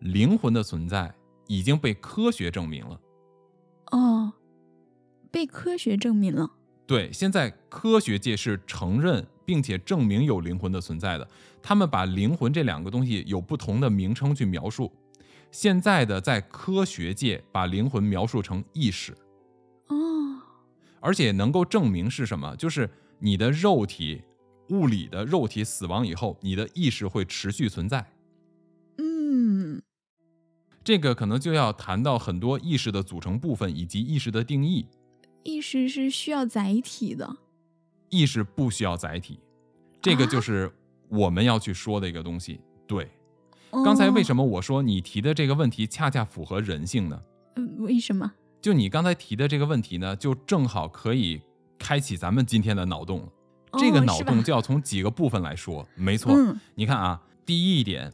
[0.00, 1.14] 灵魂的存在
[1.46, 3.00] 已经被科学证明了。
[3.92, 4.34] 哦，
[5.30, 6.50] 被科学证明了。
[6.90, 11.28] 对，现在科学界是承认并且证明有灵魂的存在的。
[11.62, 14.90] 他们把灵魂这两个东西有不同的名称去描述。
[15.52, 19.16] 现在的在科学界把灵魂描述成意识，
[19.86, 20.42] 哦，
[20.98, 22.56] 而且能够证明是什么？
[22.56, 24.22] 就是你的肉体，
[24.70, 28.04] 物理的肉体死亡以后，你的意识会持续存在。
[28.98, 29.80] 嗯，
[30.82, 34.88] 这个可能就要谈到很多意识的组成部分以及意识的定义。
[35.42, 37.36] 意识是需要载体的。
[38.08, 39.38] 意识不需要载体，
[40.02, 40.72] 这个就啊是
[41.08, 42.60] 我们要去说的一个东西。
[42.86, 43.08] 对，
[43.84, 44.44] 刚才为什么？
[44.44, 47.22] 我说你提的这个问题恰恰符合人性呢？
[47.56, 48.32] 嗯为什么？
[48.60, 51.40] 就你刚才提的这个问题呢，就正好可以
[51.78, 53.28] 开启咱们今天的脑洞了。
[53.78, 55.86] 这个脑洞就要从几个部分来说。
[55.94, 58.12] 没错，嗯你看啊，第一点，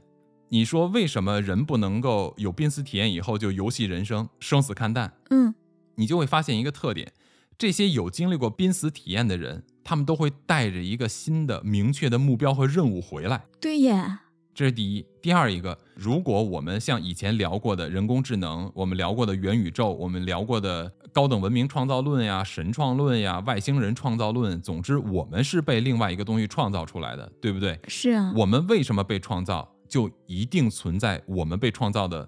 [0.51, 5.13] 你说为什么人不能够有濒死体验以后就游戏人生，生死看淡？
[5.31, 5.55] 嗯，
[5.97, 7.13] 你就会发现一个特点：
[7.59, 13.47] 这些有经历过濒死体验的人，他们都会带着一个新的、明确的目标和任务回来。
[13.61, 14.19] 对耶。
[14.55, 15.05] 这是第一。
[15.21, 27.79] 第二一个，如果我们像以前聊过的人工智能，我们聊过的元宇宙，我们聊过的高等文明创造论呀、神创论呀、外星人创造论，总之，我们是被另外一个东西创造出来的，对不对？
[27.87, 28.33] 是啊。
[28.35, 32.27] 我们为什么被创造，就一定存在我们被创造的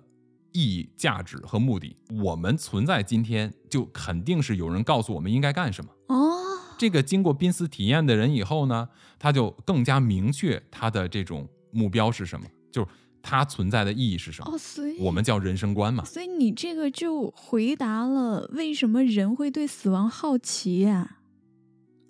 [0.52, 1.96] 意义、价值和目的。
[2.22, 5.90] 我们存在今天，就肯定是有人告诉我们应该干什么。
[6.08, 6.36] 哦，
[6.78, 12.88] 这个经过濒死体验的人以后呢，他就更加明确他的这种目标是什么，就是
[13.20, 14.52] 他存在的意义是什么。
[14.52, 16.04] 哦，所以我们叫人生观嘛。
[16.04, 21.18] 所以你这个就回答了为什么人会对死亡好奇呀、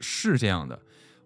[0.00, 0.80] 是这样的，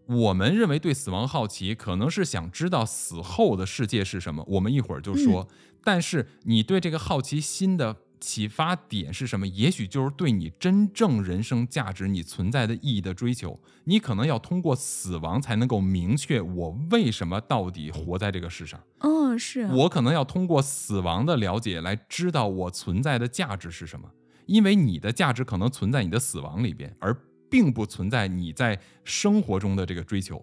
[0.06, 4.44] 我们认为对死亡好奇，可能是想知道死后的世界是什么。
[4.48, 5.48] 我们一会儿就说。
[5.84, 9.44] 但是你对这个好奇心的启发点是什么？
[9.48, 13.58] 也许就是对你真正人生价值、你存在的意义的追求。
[13.84, 18.80] 你可能要通过死亡才能够明确我为什么到底活在这个世上。
[19.00, 24.08] 哦，是啊我可能要通过死亡的了解来知道我存在的价值是什么，
[24.46, 27.12] 因为你的价值可能存在你的死亡里边，而
[27.52, 30.42] 并不存在你在生活中的这个追求。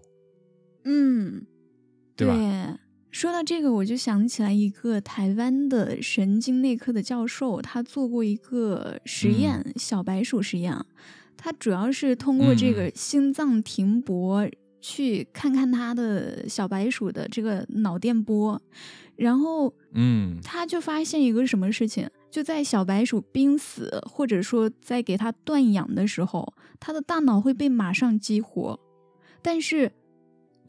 [0.84, 1.44] 嗯，
[2.14, 2.78] 对吧
[3.10, 10.72] 说到这个，我就想起来一个台湾的神经内科的教授，他做过一个实验，小白鼠实验。
[11.36, 14.48] 他主要是通过这个心脏停搏，
[14.80, 18.62] 去看看他的小白鼠的这个脑电波，
[19.16, 28.78] 然后，嗯，他就发现一个什么事情，就在小白鼠濒死或者说在给它断氧的时候，它的大脑会被马上激活，
[29.42, 29.92] 但是。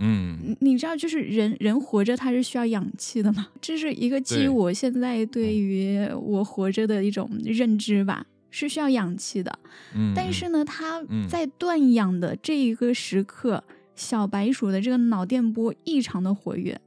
[0.04, 3.50] 嗯，你知道，就是人人活着它是需要氧气的嘛？
[3.62, 9.60] 这是一个基于我现在对于我活着的一种认知吧，是需要氧气的。
[9.94, 16.82] 嗯，但是呢，它在断氧的这一个时刻，小白鼠的这个脑电波异常的活跃，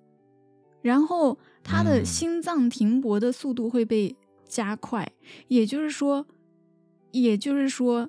[0.82, 4.16] 然后它的心脏停搏的速度会被
[4.48, 5.10] 加快，
[5.48, 6.26] 也就是说，
[7.12, 8.08] 也就是说，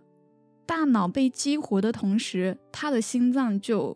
[0.65, 3.95] 大脑被激活的同时，他的心脏就。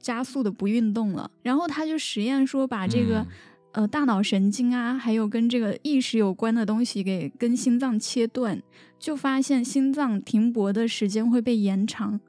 [0.00, 3.26] 加速的不运动了，然后他就实验说把这个，
[3.72, 8.62] 呃，大脑神经啊，还有跟这个意识有关的东西给跟心脏切断，
[8.96, 12.20] 就发现心脏停泊的时间会被延长。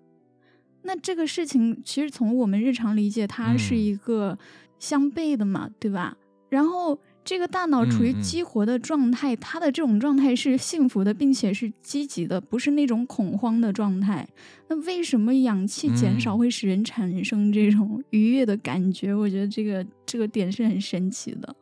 [0.81, 4.37] 那这个事情其实从我们日常理解，它是一个
[4.79, 6.17] 相悖的嘛，对吧？
[6.49, 6.99] 然后。
[7.29, 14.27] 这个大脑处于激活的状态，它的这种状态是幸福的，并且是积极的，不是那种恐慌的状态。
[14.67, 19.13] 那为什么氧气减少会使人产生这种愉悦的感觉？
[19.13, 21.55] 我觉得这个这个点是很神奇的。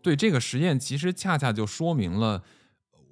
[0.00, 2.44] 对这个实验，其实恰恰就说明了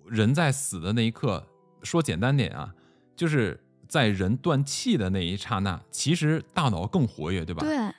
[0.06, 1.44] 人在死的那一刻，
[1.82, 2.72] 说简单点啊，
[3.16, 7.66] 就是在人断气的那一刹那，其实大脑更活跃，对吧？
[7.66, 7.92] 对，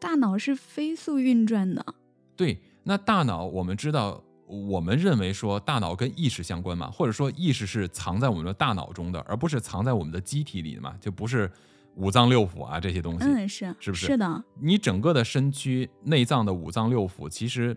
[0.00, 1.94] 大脑是飞速运转的。
[2.34, 2.58] 对。
[2.88, 11.50] 那大脑，我们知道，我们认为说大脑跟意识相关嘛，或者说意识是藏在我们的大脑中的，而不是藏在我们的机体里的嘛，就不是
[11.96, 13.24] 五脏六腑啊这些东西。
[13.26, 14.06] 嗯，是，是不是？
[14.06, 14.44] 是的。
[14.60, 17.76] 你整个的身躯内脏的五脏六腑，其实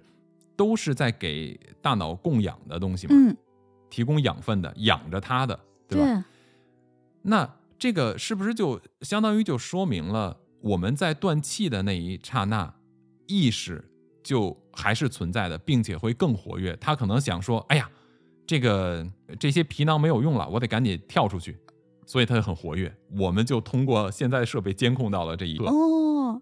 [0.55, 3.36] 都是在给大脑供氧的东西嘛，嗯，
[3.89, 6.24] 提供养分的，养着它的，对吧？
[7.24, 12.76] 那这个是不是就相当于就说明了我们在断气的那一刹那，
[13.26, 13.89] 意识？
[14.30, 16.78] 就还是存在的，并且会更活跃。
[16.80, 17.90] 他可能想说：“哎呀，
[18.46, 19.04] 这个
[19.40, 21.58] 这些皮囊没有用了，我得赶紧跳出去。”
[22.06, 22.96] 所以他很活跃。
[23.18, 25.66] 我们就通过现在的设备监控到了这一个。
[25.66, 26.40] 哦，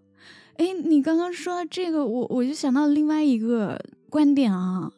[0.58, 4.92] 哎，你刚刚说这个，我我就想到另外一个观点啊，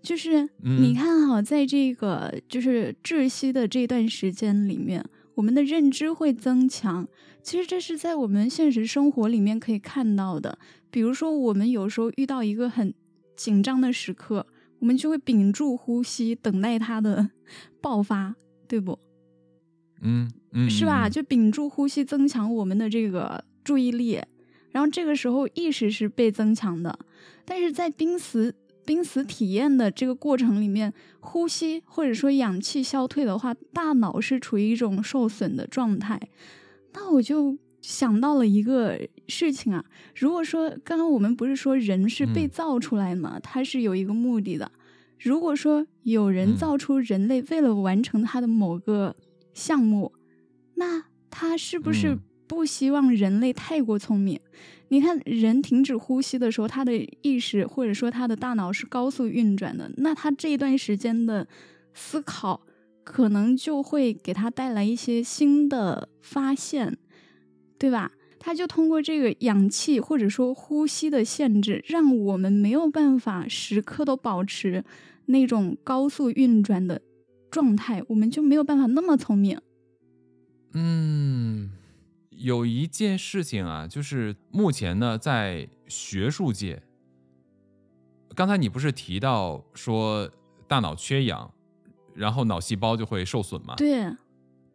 [0.00, 7.06] 就是你看哈，在这个就是窒息的这段时间里面，我们的认知会增强。
[7.42, 10.58] 其实这是在我们现实生活里面可以看到的。
[10.90, 12.92] 比如说，我们有时候遇到一个很
[13.36, 14.46] 紧张的时刻，
[14.80, 17.30] 我们就会屏住呼吸，等待它的
[17.80, 18.34] 爆发，
[18.66, 18.98] 对不？
[20.02, 21.08] 嗯嗯，是吧？
[21.08, 24.20] 就屏住呼吸，增强我们的这个注意力，
[24.72, 26.98] 然后这个时候意识是被增强的。
[27.44, 36.20] 但是在濒死濒死体验的这个过程里面，呼吸或者说氧气消退的话，大脑是处于一种受损的状态。
[36.94, 37.56] 那我就。
[37.82, 39.84] 想到了一个事情啊，
[40.16, 44.70] 如果说刚刚我们不是说人是被造出来嘛，它是有一个目的的。
[45.20, 49.14] 如果说有人造出人类为了完成他的某个
[49.54, 50.12] 项目，
[50.74, 52.18] 那他是不是
[52.48, 54.40] 不希望人类太过聪明？
[54.88, 61.46] 你看，人停止呼吸的时候，他的意识或者说他的大脑是高速运转的，那他这一段时间的
[61.94, 62.62] 思考，
[63.04, 66.98] 可能就会给他带来一些新的发现。
[67.78, 68.12] 对吧？
[68.42, 74.82] 他就通过这个氧气或者说呼吸的限制，让我们没有办法时刻都保持
[75.26, 77.02] 那种高速运转的
[77.50, 79.60] 状态，我们就没有办法那么聪明。
[80.72, 81.70] 嗯，
[82.30, 86.82] 有一件事情啊，就是目前呢，在学术界，
[88.34, 90.30] 刚才你不是提到说
[90.66, 91.52] 大脑缺氧，
[92.14, 93.74] 然后脑细胞就会受损吗？
[93.76, 94.10] 对。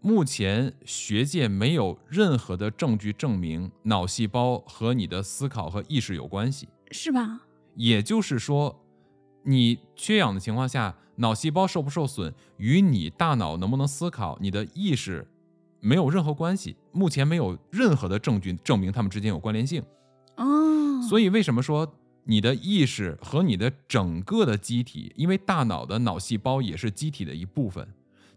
[0.06, 7.42] 目前学界没有任何的证据证明脑细胞和你的思考和意识有关系，是吧？
[7.74, 8.86] 也就是说，
[9.46, 15.28] 你缺氧的情况下，脑细胞受不受损与你大脑能不能思考、你的意识
[15.80, 16.76] 没有任何关系。
[16.92, 19.82] 目前没有任何的证据证明它们之间有关联性。
[20.36, 21.96] 哦，所以为什么说
[22.26, 27.88] 你的意识和你的整个的机体，因为大脑的脑细胞也是机体的一部分，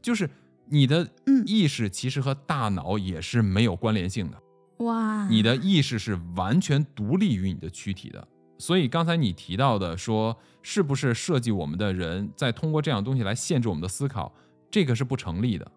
[0.00, 0.30] 就是。
[0.70, 1.08] 你的
[1.46, 4.42] 意识其实和大脑也是没有关联性的，
[4.84, 5.26] 哇！
[5.28, 14.34] 你的意识是完全独立于你的躯体的，所以刚才你提到的说，是不是设计我们的人在通过这样东西来限制我们的思考，
[14.70, 15.70] 这个是不成立的，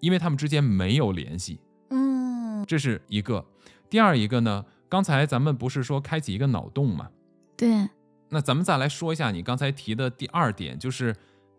[0.00, 1.60] 因为他们之间没有联系。
[1.90, 3.44] 嗯，这是一个。
[3.88, 7.10] 第二一个呢，刚才咱们不是说开启一个脑洞嘛？
[7.56, 7.88] 对，
[8.30, 11.14] 那咱们再来说一下你刚才提的第二点，就是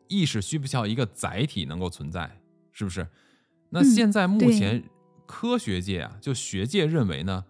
[0.08, 2.41] 意识需不需要一个载体能够存在，
[2.72, 3.08] 是不是？
[3.70, 4.84] 那嗯现在目前
[5.26, 7.46] 科学界啊，就学界认为呢，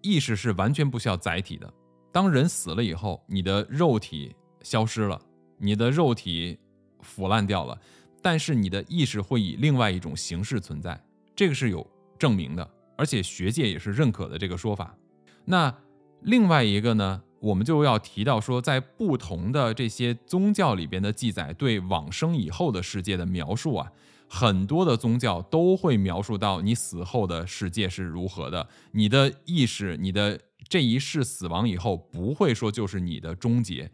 [0.00, 1.72] 意识是完全不需要载体的。
[2.12, 5.20] 当人死了以后，你的肉体消失了，
[5.58, 6.58] 你的肉体
[7.00, 7.78] 腐烂掉了，
[8.22, 10.98] 但是你的意识会以另外一种形式存在，
[11.34, 11.86] 这个是有
[12.18, 12.66] 证明的，
[12.96, 14.96] 而且学界也是认可的这个说法。
[15.44, 15.74] 那
[16.22, 23.92] 另外一个呢，我们就要提到说，在不同的这些宗教里边的记载对往生以后的世界的描述啊，
[24.28, 33.90] 很多的宗教都会描述到你死后的世界是如何的，你的意识，你的这一世死亡以后，不会说就是你的终结。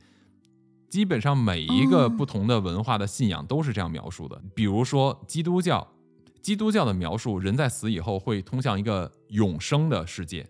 [0.88, 4.42] 基本上每一个哦不同的文化的信仰都是这样描述的。
[4.54, 5.86] 比如说基督教，
[6.42, 10.46] 基督教的描述，人在死以后会通向一个永生的世界，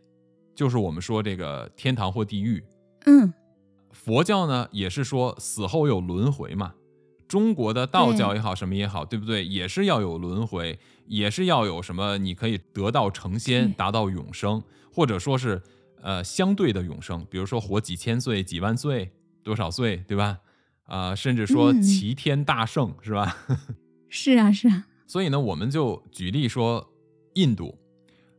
[0.55, 2.65] 就是我们说这个天堂或地狱。
[3.05, 3.33] 嗯，
[3.93, 6.75] 佛教呢也是说死后有轮回嘛，
[7.33, 9.43] 中国的道教也好，什么也好，对不对？
[9.43, 14.63] 也是要有轮回，也是要有什么你可以得道成仙，达到永生，
[14.93, 15.63] 或者说是
[16.03, 19.11] 呃相对的永生，比如说活几千岁、几万岁、
[19.43, 20.41] 多少岁，对吧？
[20.85, 23.35] 啊、甚至说嗯齐天大圣，是吧？
[24.11, 26.87] 是啊，是啊，所以呢，我们就举例说，
[27.33, 27.79] 印度，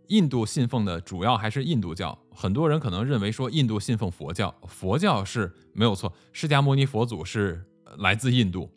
[0.09, 2.15] 印度信奉的主要还是印度教。
[2.29, 8.69] 很多人可能认为说印度信奉佛教，佛教是没有错，释迦牟尼佛祖是呃来自印度，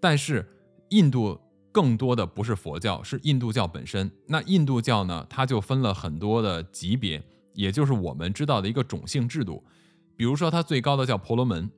[0.00, 0.48] 但是
[0.88, 1.38] 印度
[1.70, 4.10] 更多的不是佛教，是印度教本身。
[4.26, 7.22] 那印度教呢，它就分了很多的级别，
[7.54, 9.62] 也就是我们知道的一个种姓制度。
[10.16, 11.70] 比如说，它最高的叫婆罗门，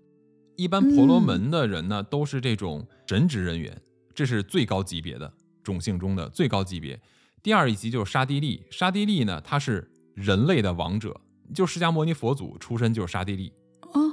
[0.57, 3.81] 一般婆罗门的人呢，都是这种神职人员，
[4.15, 7.01] 这是最高级别的种姓中的最高级别。
[7.43, 11.21] 第二一级就是沙地利，沙地利呢，他是人类的王者，
[11.55, 13.53] 就释迦牟尼佛祖出身就是沙地利，
[13.93, 14.13] 哦，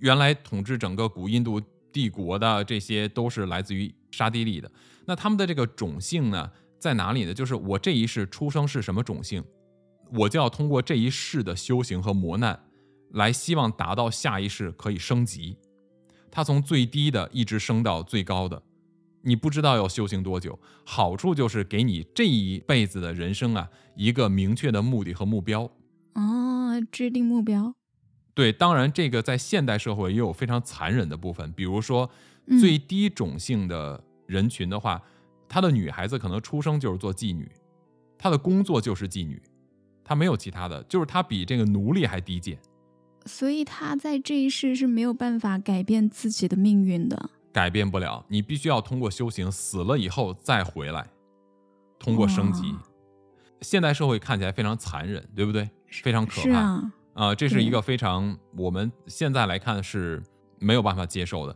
[0.00, 1.60] 原来统治整个古印度
[1.92, 4.70] 帝国的这些都是来自于沙地利的。
[5.04, 7.34] 那他们的这个种姓呢，在哪里呢？
[7.34, 9.44] 就是我这一世出生是什么种姓，
[10.12, 12.58] 我就要通过这一世的修行和磨难，
[13.10, 15.56] 来希望达到下一世可以升级。
[16.30, 18.62] 他从最低的一直升到最高的，
[19.22, 20.58] 你不知道要修行多久。
[20.84, 25.70] 好处就是给你这一辈子的人生啊一个明确的目的和目标。
[26.14, 27.74] 哦，制定目标，
[28.34, 32.10] 对，当然这个在现代社会也有非常残忍的部分，比如说
[32.46, 35.02] 嗯最低种姓的人群的话，
[35.48, 37.50] 她的女孩子可能出生就是做妓女，
[38.16, 39.42] 她的工作就是妓女，
[40.02, 42.58] 她没有其他的，就是她比这个奴隶还低贱，
[43.26, 47.30] 所以他在这一世是没有办法改变自己的命运的。
[47.52, 51.06] 改变不了，你必须要通过修行，死了以后再回来，
[51.98, 52.74] 通过升级。
[53.60, 55.68] 现代社会看起来非常残忍，对不对？
[56.02, 56.42] 非常可怕。
[56.42, 60.22] 是啊，啊、这是一个非常我们现在来看是
[60.58, 61.54] 没有办法接受的。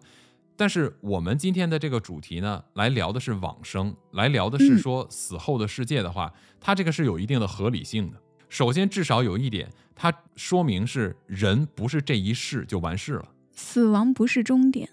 [0.58, 8.16] 但是我们今天的这个主题呢，来聊的是往生，来聊的是嗯说死后的世界的话，它这个是有一定的合理性的。
[8.48, 14.88] 首先，至少有一点，它说明是人不是这一世就完事了，死亡不是终点。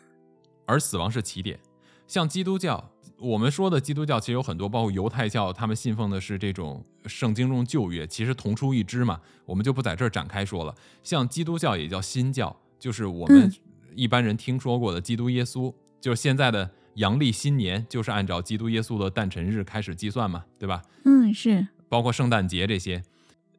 [0.66, 1.59] 而死亡是起点。
[2.07, 2.91] 像基督教，
[3.24, 10.76] 我们说的基督教其实有很多，包括犹太教，他们信奉的是这种圣经中旧约，其实同出一枝嘛，我们就不在这儿展开说了。
[11.01, 13.53] 像基督教也叫新教，就是我们嗯
[13.95, 20.82] 一般人听说过的基督耶稣，就是现在的阳历新年，就是按照基督耶稣的诞辰日开始计算嘛，对吧？
[21.05, 23.01] 嗯，是包括圣诞节这些，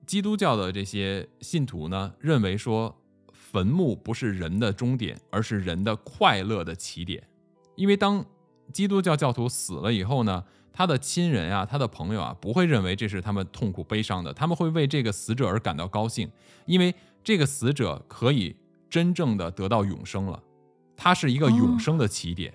[0.07, 2.95] 基督教的这些信徒呢，认为说
[3.33, 7.23] 坟墓不是人的终点，而是人的快乐的起点。
[7.77, 8.25] 因为当
[8.73, 16.31] 基督教教徒死了以后呢，他的亲人啊，他的朋友啊，不会认为这是他们痛苦悲伤的，他们会为这个死者而感到高兴，
[16.67, 18.57] 因为这个死者可以
[18.89, 20.43] 真正的得到永生了，
[20.97, 22.55] 他是一个永生的起点。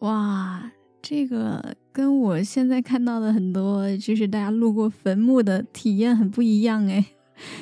[0.00, 7.06] 哇，这个跟我现在看到的很多就是大家路过坟墓的体验很不一样哎。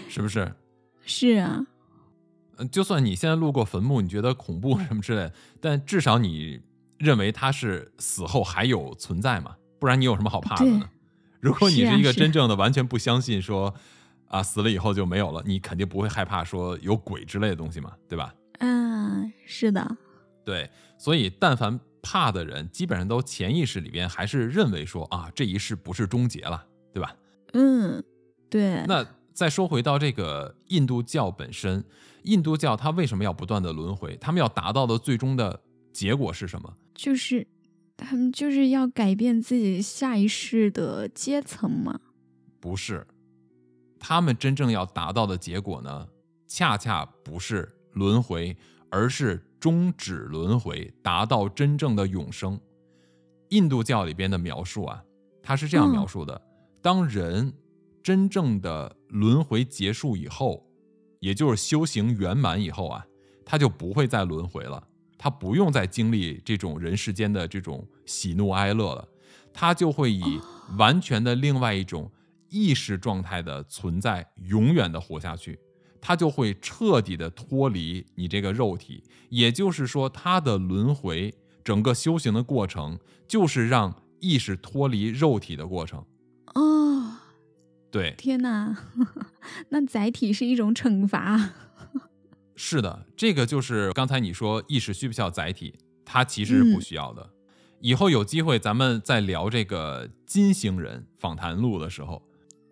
[0.09, 0.53] 是不是？
[1.05, 1.67] 是啊，
[2.57, 6.61] 呃，就算你现在路过坟墓，你觉得恐怖什么之类的，但至少你
[7.03, 9.57] 认为它是死后还有存在嘛？
[9.81, 10.89] 不然你有什么好怕的呢？
[11.41, 13.75] 如果你是一个真正的完全不相信说
[14.29, 18.33] 啊死了以后就没有了，你肯定不会害怕说有鬼之类的东西嘛，对吧？
[18.61, 19.97] 嗯，是的，
[20.45, 27.17] 对，所以但凡怕的人，基本上都潜意识里边还是认为说啊这一世不是终结了，对吧？
[27.55, 28.03] 嗯，
[28.49, 31.85] 对，那再说回到这个印度教本身，
[32.23, 34.17] 印度教它为什么要不断的轮回？
[34.21, 35.61] 他们要达到的最终的
[35.93, 36.77] 结果是什么？
[36.95, 37.47] 就是
[37.97, 42.01] 他们就是要改变自己下一世的阶层嘛。
[42.59, 43.07] 不是，
[43.99, 46.09] 他们真正要达到的结果呢，
[46.47, 48.57] 恰恰不是轮回，
[48.91, 52.59] 而是终止轮回，达到真正的永生。
[53.51, 55.05] 印度教里边的描述啊，
[55.43, 56.41] 它是这样描述的：
[56.81, 57.53] 当人
[58.03, 60.67] 真正的轮回结束以后，
[61.21, 63.07] 也就是修行圆满以后啊，
[63.45, 64.89] 他就不会再轮回了，
[65.23, 69.07] 他不用再经历这种人世间的这种喜怒哀乐了，
[69.53, 70.41] 他就会以
[70.77, 72.11] 完全的另外一种
[72.49, 75.57] 意识状态的存在，永远的活下去。
[76.01, 82.99] 他就会彻底的脱离你这个肉体，也就是说，他的轮回整个修行的过程，
[83.29, 86.05] 就是让意识脱离肉体的过程。
[86.57, 87.19] 哦，
[87.93, 88.77] 对，天哪，
[89.71, 91.53] 那载体是一种惩罚。
[92.55, 95.75] 是的，这个就是刚才你说意识需不需要载体，
[96.05, 97.31] 它其实是不需要的。
[97.81, 102.23] 以后有机会咱们再聊这个金星人访谈录的时候，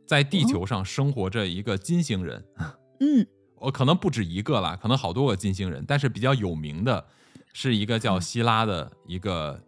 [0.06, 2.44] 在地球上生活着一个金星人。
[3.00, 3.26] 嗯，
[3.56, 7.04] 我可能不止一个啦，可能好多个金星人，但是比较有名的
[7.52, 9.60] 是一个叫希拉的一个，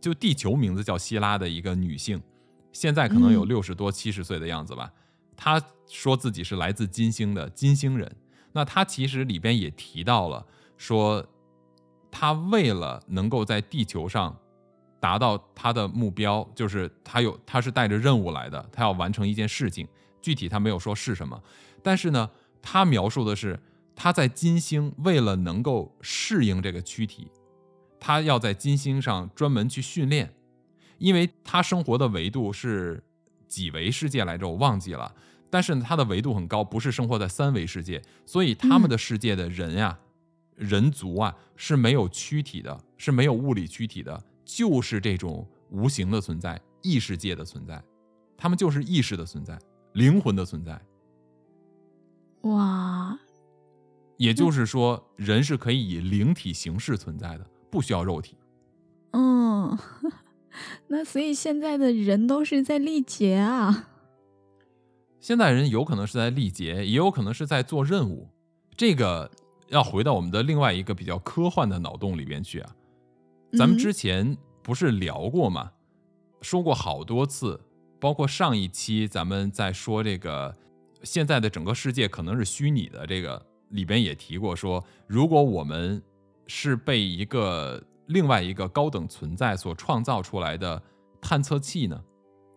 [0.00, 2.22] 就地球名字叫希拉的一个女性，
[2.72, 4.92] 现在可能有六十多七十岁的样子吧。
[5.34, 8.14] 她说自己是来自金星的金星人。
[8.56, 10.44] 那他其实里边也提到了，
[10.76, 11.24] 说
[12.10, 14.36] 他为了能够在地球上
[14.98, 19.86] 达到他的目标，就是他有他是带着任务来的，他要完成一件事情，
[20.20, 21.40] 具体他没有说是什么，
[21.82, 22.28] 但是呢。
[22.68, 23.60] 他描述的是
[23.94, 27.28] 他在金星为了能够适应这个躯体，
[28.00, 30.34] 他要在金星上专门去训练，
[30.98, 33.04] 因为他生活的维度是
[33.46, 35.14] 几维世界来着，我忘记了。
[35.56, 39.98] 但是它的维度很高，不是生活在三维世界，所以他们的世界的人呀、
[40.54, 47.82] 人族啊是没有躯体的，是没有物理躯体的，就是这种无形的存在，异世界的存在，
[48.36, 49.58] 他们就是意识的存在，
[49.94, 50.78] 灵魂的存在。
[52.42, 53.18] 哇，
[54.18, 58.36] 也就是说，人是可以以灵体形式存在的，不需要肉体。
[59.12, 59.78] 嗯，
[60.88, 63.88] 那所以现在的人都是在历劫啊。
[65.20, 68.28] 现代人有可能是在历劫，也有可能是在做任务。
[68.76, 69.30] 这个
[69.68, 72.76] 要回到我们的另外一个比较科幻的脑洞里边去啊。
[73.58, 75.72] 咱们之前不是聊过吗？
[76.42, 77.60] 说过好多次，
[77.98, 80.54] 包括上一期咱们在说这个。
[81.02, 86.02] 现在的整个世界可能是虚拟的，这个里边也提过说，如果我们
[86.48, 90.82] 是被一个另外一个高等存在所创造出来的
[91.20, 92.02] 探测器呢？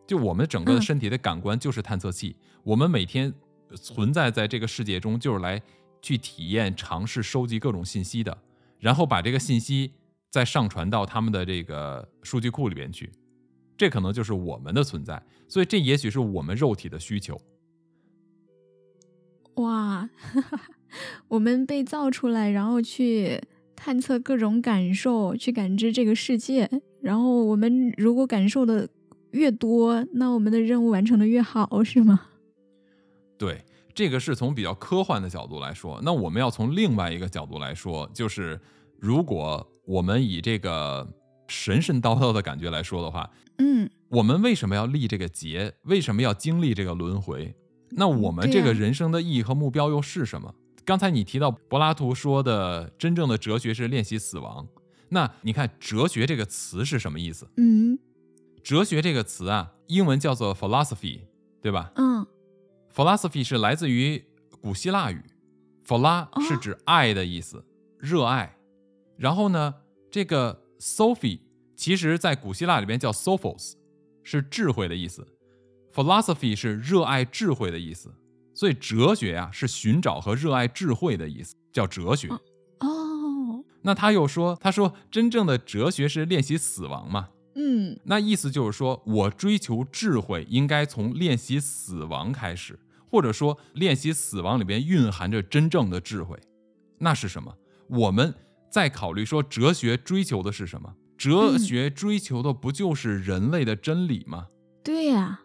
[0.08, 2.36] 就我们整个的身体的感官就是探测器，
[2.70, 3.34] 我们每天
[3.74, 5.60] 存在在这个世界中，就是来
[6.04, 8.38] 去体验、尝试、收集各种信息的，
[8.78, 9.92] 然后把这个信息
[10.30, 13.12] 再上传到他们的这个数据库里边去，
[13.76, 15.20] 这可能就是我们的存在。
[15.48, 17.42] 所以这也许是我们肉体的需求。
[19.56, 20.62] 哇，哈 哈
[21.28, 23.42] 我们被造出来，然后去
[23.76, 26.70] 探测各种感受，去感知这个世界。
[27.02, 28.88] 然后我们如果感受的
[29.32, 32.28] 越多，那我们的任务完成的越好，是吗？
[33.40, 33.64] 对，
[33.96, 36.00] 这个是从比较科幻的角度来说。
[36.04, 38.60] 那我们要从另外一个角度来说，就是
[39.00, 41.08] 如果我们以这个
[41.48, 45.74] 神神叨叨的感觉来说的话，嗯，我们为什么要立这个劫？
[45.84, 47.56] 为什么要经历这个轮回？
[47.92, 50.54] 那我们这个人生的意义和目标又是什么？
[50.86, 54.68] 刚才你提到柏拉图说的，真正的哲学是练习死亡。
[55.10, 57.48] 那你看“哲学”这个词是什么意思？
[57.58, 57.98] 嗯，
[58.62, 61.22] 哲学这个词啊，英文叫做 philosophy，
[61.62, 61.92] 对吧？
[61.96, 62.28] 嗯
[63.00, 64.22] ，philosophy 是来自于
[64.60, 65.24] 古希腊语
[65.88, 67.64] ，phila 是指爱的意思，
[67.98, 68.58] 热爱。
[69.16, 69.74] 然后呢，
[70.12, 71.40] 这个 sophie
[71.78, 73.76] 其实在古希腊里边叫 sophos，
[74.22, 75.26] 是智慧的意思。
[75.94, 78.14] Philosophy 是热爱智慧的意思，
[78.54, 82.28] 所以哲学呀是寻找和热爱智慧的意思，叫哲学。
[82.80, 87.30] 哦，那他又说，他说真正的哲学是练习死亡嘛？
[87.56, 92.80] 嗯，那意思就是说我追求智慧应该从练习死亡开始，
[93.10, 96.40] 或者说练习死亡里边蕴含着真正的智慧，
[97.00, 97.56] 那是什么？
[97.88, 98.34] 我们
[98.70, 100.96] 在考虑说哲学追求的是什么？
[101.18, 104.48] 哲学追求的不就是人类的真理吗？
[104.84, 105.42] 对呀。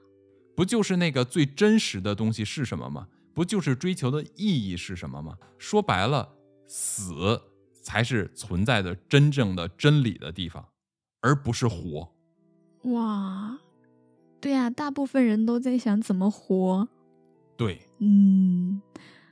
[0.56, 3.08] 不就是那个最真实的东西是什么吗？
[3.34, 5.36] 不就是追求的意义是什么吗？
[5.58, 6.28] 说白了，
[6.68, 7.42] 死
[7.82, 10.68] 才是存在的真正的真理的地方，
[11.20, 12.14] 而不是活。
[12.84, 13.58] 哇，
[14.40, 16.88] 对呀，大部分人都在想怎么活。
[17.56, 18.82] 对，嗯，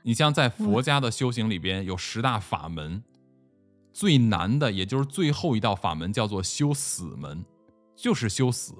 [0.03, 3.03] 你像在佛家的修行里边有十大法门，
[3.91, 7.43] 最难的也就是最后一道法门叫做修死门，
[7.95, 8.73] 就是修死。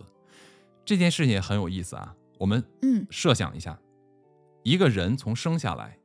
[0.85, 2.15] 这件事情也很有意思啊。
[2.39, 3.79] 我们嗯设想一下，
[4.63, 5.97] 一个人从生下来，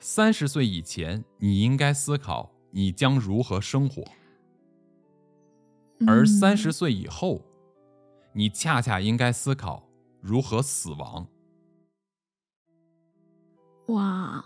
[0.00, 4.02] 三十岁以前，你应该思考你将如何生活；
[6.06, 7.42] 而嗯三十岁以后，
[8.34, 9.88] 你恰恰应该思考
[10.20, 11.26] 如何死亡。
[13.86, 14.44] 哇，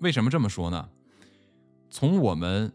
[0.00, 0.88] 为什么这么说呢？
[1.90, 2.72] 从我们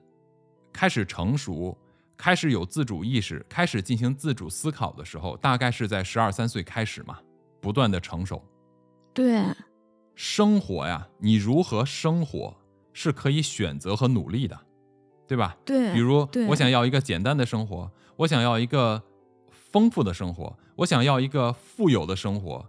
[0.73, 1.77] 开始成熟、
[2.17, 7.19] 开始有自主意识、开始进行自主思考的时候，大概是在十二三岁开始嘛，
[7.61, 8.43] 不断的成熟。
[9.13, 9.45] 对，
[10.15, 12.55] 生活呀，你如何生活
[12.91, 14.59] 是可以选择和努力的，
[15.27, 15.55] 对吧？
[15.63, 19.01] 对，比如我想要一个简单的生活，我想要一个
[19.51, 22.65] 丰富的生活，我想要一个富有的生活。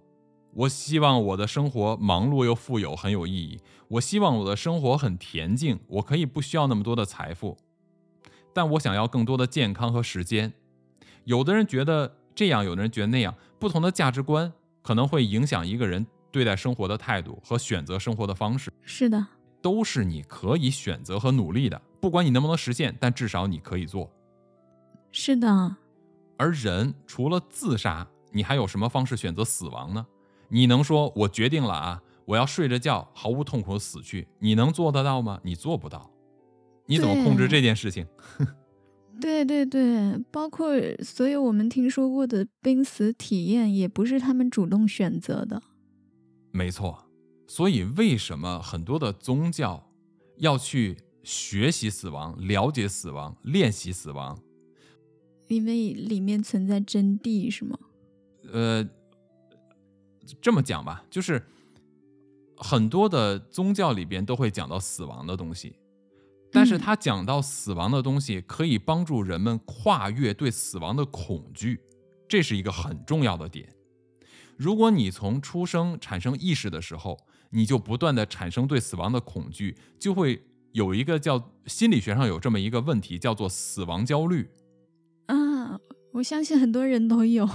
[0.56, 3.60] 我希望我的生活忙碌又富有，很有意义。
[3.88, 7.58] 我希望我的生活很恬静，我可以不需要那么多的财富，
[8.54, 10.54] 但我想要更多的健康和时间。
[11.24, 14.50] 有的人觉得这样，有的人觉得那样，不同的价值观
[14.80, 18.72] 可能会影响一个人对待生活的态度和选择生活的方式。
[18.80, 19.26] 是的，
[19.60, 24.10] 都是你可以选择和努力的，不管你能不能实现，但至少你可以做。
[25.12, 25.76] 是的，
[26.38, 30.06] 而人除了自杀，你还有什么方式选择死亡呢？
[30.48, 34.28] 你能说我决定了啊，我要睡着觉，毫无痛苦地死去？
[34.38, 35.40] 你能做得到吗？
[35.44, 36.10] 你做不到。
[36.86, 38.06] 你怎么控制这件事情？
[39.20, 40.70] 对 对对，包括
[41.02, 45.62] 所有我们听说过的濒死体验，也不是他们主动选择的。
[46.52, 47.08] 没错，
[47.46, 49.90] 所以为什么很多的宗教
[50.38, 54.38] 要去学习死亡、了解死亡、练习死亡？
[55.48, 57.78] 因为里面存在真谛，是吗？
[58.52, 58.88] 呃，
[60.40, 61.42] 这么讲吧，就是
[62.56, 65.76] 很多的宗教里边都会讲到死亡的东西，
[66.50, 71.80] 但是嗯他讲到死亡的东西可以帮助人们跨越对死亡的恐惧，
[72.28, 73.68] 这是一个很重要的点。
[74.56, 77.18] 如果你从出生产生意识的时候，
[77.50, 84.48] 你就不断的产生对死亡的恐惧，就会有一个叫心理学上有这么一个问题，叫做死亡焦虑。
[85.26, 85.78] 啊，
[86.12, 87.48] 我相信很多人都有。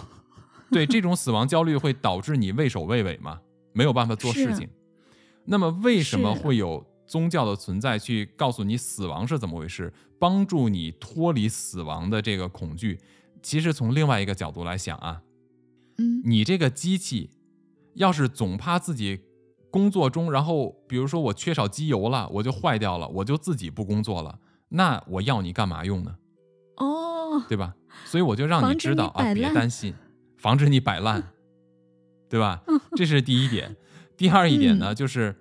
[0.73, 3.41] 对，这种死亡焦虑会导致你畏首畏尾嘛，
[3.73, 4.69] 没有办法做事情。
[5.45, 12.99] 那么，为什么会有宗教的存在，去告诉你死亡是怎么回事，帮助你脱离死亡的这个恐惧？
[13.41, 15.23] 其实从另外一个角度来想啊，
[15.97, 17.31] 嗯你这个机器
[17.95, 19.19] 要是总怕自己
[19.71, 26.15] 工作中，然后比如说我缺少机油了，我就坏掉了，我就自己不工作了，那我要你干嘛用呢？
[26.77, 27.75] 哦，对吧？
[28.05, 29.93] 所以我就让你知道啊，别担心，
[30.41, 31.33] 防止你摆烂，
[32.27, 32.63] 对吧？
[32.95, 33.77] 这是第一点。
[34.17, 35.35] 第二一点呢，就是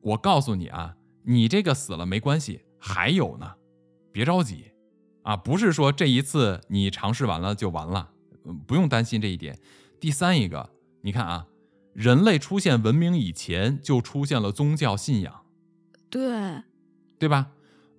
[0.00, 3.56] 我告诉你啊，你这个死了没关系，还有呢，
[4.10, 4.72] 别着急
[5.24, 8.12] 啊，不是说这一次你尝试完了就完了，
[8.46, 9.58] 嗯不用担心这一点。
[10.00, 10.70] 第三一个，
[11.02, 11.46] 你看啊，
[11.92, 15.42] 人类出现文明以前就出现了宗教信仰。
[16.08, 16.62] 对，
[17.18, 17.52] 对吧？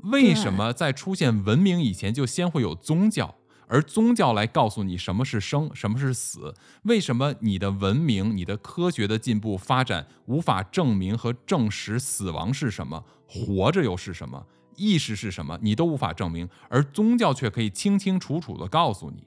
[0.06, 3.36] 为什么在出现文明以前就先会有宗教，
[3.72, 6.54] 而宗教来告诉你什么是生，什么是死？
[6.84, 14.46] 为什么你的文明、你的科学的进步发展无法证明和证实死亡是什么，活着又是什么，
[14.76, 19.24] 意识是什么，你都无法证明，而宗教却可以清清楚楚的告诉你。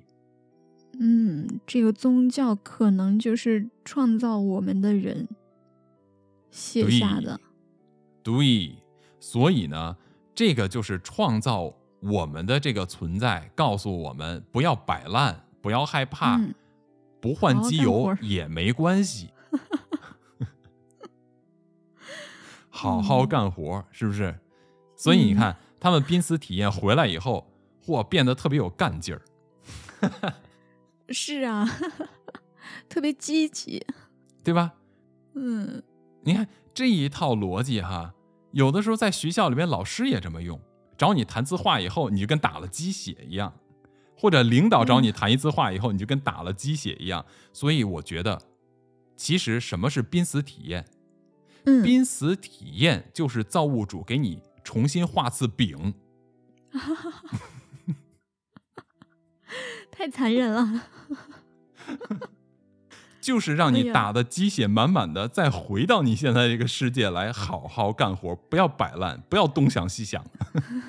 [1.01, 5.27] 嗯，这个宗教可能就是创造我们的人
[6.51, 7.41] 写下的。
[8.23, 8.77] 对，
[9.19, 9.97] 所以呢，
[10.35, 11.75] 这个就是创造
[12.05, 16.55] 我们的这个存在，告诉我们不要摆烂，不要害怕，嗯
[17.21, 19.31] 不换机油也没关系，
[22.69, 24.39] 好好嗯干活儿，是不是？
[24.97, 27.47] 所以你嗯看，他们濒死体验回来以后，
[27.87, 29.23] 嚯，变得特别有干劲儿。
[31.09, 31.67] 是啊，
[32.89, 33.85] 特别积极。
[34.43, 34.75] 对吧？
[35.35, 35.83] 嗯，
[36.23, 38.13] 你看这一套逻辑哈，
[38.53, 40.61] 有的时候在学校里面老师也这么用，
[40.97, 43.53] 找你谈字话以后，你就跟打了鸡血一样，
[44.17, 47.25] 或者领导找你谈一次话以后，你就跟打了鸡血一样。
[47.53, 48.41] 所以我觉得，
[49.17, 50.87] 其实什么是濒死体验？
[51.67, 55.95] 嗯，濒死体验就是造物主给你重新画次饼，
[59.91, 60.83] 太残忍了。
[63.25, 70.23] 就是让你打的鸡血满满的，再回到你现在这个世界来好好干活，不要摆烂，不要东想西想。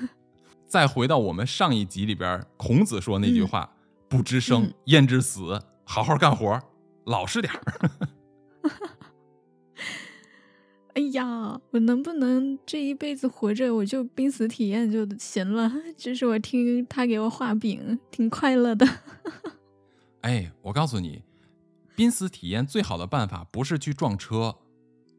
[0.68, 3.70] 再回到我们上一集里边，孔子说那句嗯话
[4.06, 6.60] ：“不知生嗯，焉知死？”好好干活，
[7.04, 7.90] 老实点儿。
[10.92, 15.72] 哎呀，我能不能这一辈子活着我就濒死体验就行了？
[15.96, 18.86] 这是我听他给我画饼，挺快乐的。
[20.20, 21.22] 哎，我告诉你，
[21.96, 24.56] 濒死体验最好的办法不是去撞车，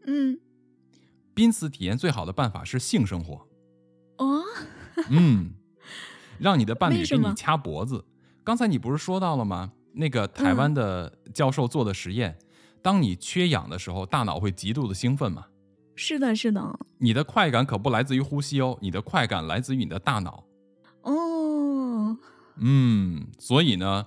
[0.05, 0.39] 嗯
[1.33, 3.47] 濒死体验最好的办法是性生活。
[4.17, 4.41] 哦，
[5.09, 5.53] 嗯，
[6.39, 8.05] 让你的伴侣给你掐脖子。
[8.43, 9.73] 刚才你不是说到了吗？
[9.93, 12.37] 那个台湾的教授做的实验，
[12.81, 15.47] 当你缺氧的时候，大脑会极度的兴奋嘛。
[15.95, 16.79] 是的，是的。
[16.99, 20.43] 你的快感可不来自于呼吸哦，你的快感来自于你的大脑。
[21.01, 22.17] 哦，
[22.57, 24.05] 嗯，所以呢，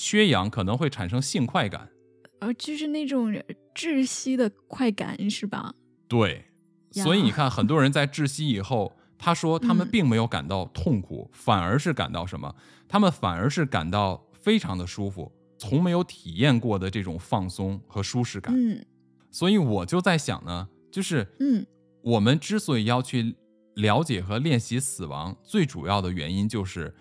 [0.00, 1.90] 缺氧可能会产生性快感。
[2.38, 3.34] 呃，就是那种
[3.74, 5.74] 窒息的快感，是吧？
[6.06, 6.44] 对，
[6.92, 12.54] 所以你看，很多人在窒息以后，他说他们嗯并没有感到痛苦，反而是感到什么？
[12.86, 18.54] 他们反而是感到非常的舒服，从没有体验过的这种放松和舒适感。
[18.56, 18.86] 嗯
[19.32, 21.66] 所以我就在想呢，就是嗯
[22.02, 23.34] 我们之所以要去
[23.74, 26.94] 了解和练习死亡，最主要的原因就是，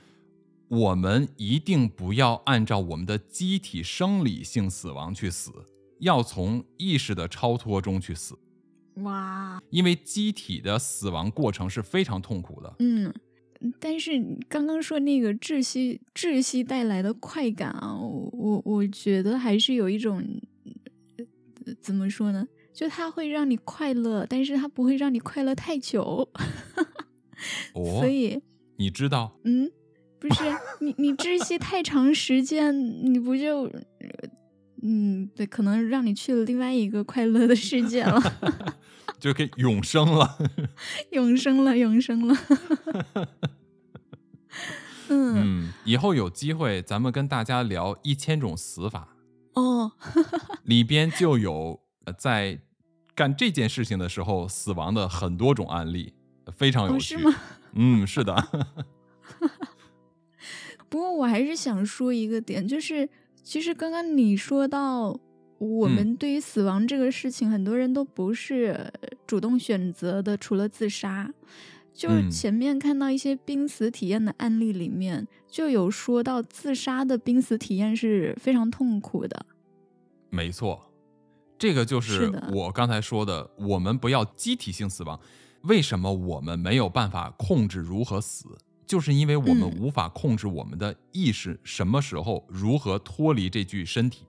[0.70, 5.52] 我们一定不要按照我们的机体生理性死亡去死，
[6.00, 8.38] 要从意识的超脱中去死。
[8.96, 12.76] 哇，因为机体的死亡过程是非常痛苦的。
[12.80, 13.14] 嗯。
[13.80, 14.12] 但是
[14.48, 20.24] 刚刚说那个窒息，窒息带来的快感啊，我我我觉得还是有一种，
[21.66, 22.48] 呃怎么说呢？
[22.72, 26.30] 就它会让你快乐，但是它不会让你快乐太久。
[27.74, 28.40] 哦所，以，
[28.78, 29.72] 你知道，嗯，
[30.20, 30.44] 不是
[30.80, 32.74] 你你窒息太长时间，
[33.14, 34.30] 你不就，呃
[34.84, 38.22] 嗯，对，可能让你去了另外一个快乐的世界了，
[39.20, 40.38] 就可以永生了。
[41.12, 42.38] 永生了，永生了。
[45.10, 45.36] 嗯，
[45.68, 49.16] 嗯，以后有机会咱们跟大家聊一千种死法，
[49.54, 49.92] 哦，
[50.64, 52.60] 里边就有呃在
[53.16, 56.14] 干这件事情的时候死亡的很多种案例，
[56.56, 57.18] 非常有哦，趣。
[57.18, 57.36] 是吗？
[57.74, 58.36] 嗯，是的。
[60.90, 63.08] 不过我还是想说一个点，就是
[63.44, 65.20] 其实刚刚你说到，
[65.58, 68.92] 我嗯们对于死亡这个事情，很多人都不是
[69.26, 71.34] 主动选择的，除了自杀。
[71.94, 79.48] 就前面看到一些濒死体验的案例里面，就有说到自杀的濒死体验是非常痛苦的。
[80.30, 80.92] 没错，
[81.58, 85.20] 这个就是我刚才说的，我们不要机体性死亡。
[85.64, 88.46] 为什么我们没有办法控制如何死？
[88.88, 94.26] 就是因为我们嗯无法控制我们的意识什么时候如何脱离这具身体，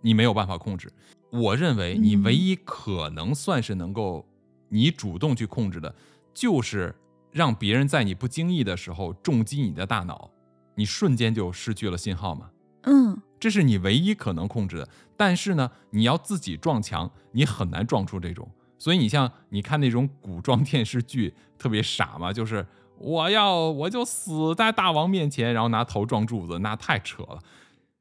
[0.00, 0.90] 你没有办法控制。
[1.30, 4.24] 我认为你嗯唯一可能算是能够
[4.68, 5.92] 你主动去控制的，
[6.32, 6.94] 就是
[7.32, 10.30] 让别人在你不经意的时候重击你的大脑，
[10.76, 12.50] 你瞬间就失去了信号嘛。
[12.82, 14.88] 嗯，这是你唯一可能控制的。
[15.16, 18.48] 但是呢，你要自己撞墙，你很难撞出这种。
[18.78, 22.66] 所以你像你看那种古装电视剧，特别傻嘛，就是
[22.98, 27.38] 我要我就死在大王面前，然后拿头撞柱子，那太扯了。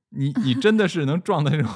[0.09, 1.71] 你你真的是能撞的那种，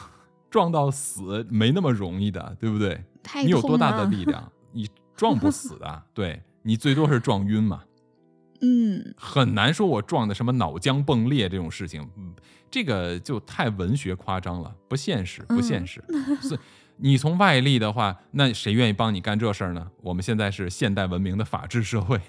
[0.49, 3.03] 撞到死没那么容易的，对不对？
[3.43, 6.03] 你有多大的力量，你撞不死的。
[6.13, 7.83] 对你最多是撞晕嘛。
[8.61, 12.33] 嗯，很难说我撞的什么脑浆迸裂这种事情，嗯，
[12.71, 16.03] 这个就太文学夸张了，不现实，不现实。
[16.41, 16.59] 所以
[16.97, 19.87] 你从外力的话，那谁愿意帮你干这事儿呢？
[20.01, 22.19] 我们现在是现代文明的法治社会，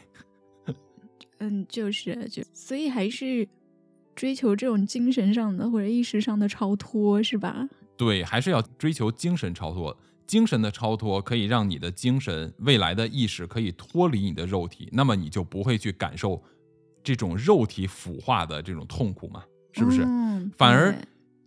[1.39, 3.49] 嗯，就是就，所以还是
[4.14, 7.68] 追求这种精神上的或者意识上的超脱，是吧？
[7.97, 9.97] 对，还是要追求精神超脱。
[10.26, 16.43] 精神的超脱可以让你的精神未来的意识可以脱离你的肉体，那么你就不会去感受
[17.03, 20.03] 这种肉体腐化的这种痛苦嘛，是不是？
[20.05, 20.95] 嗯、反而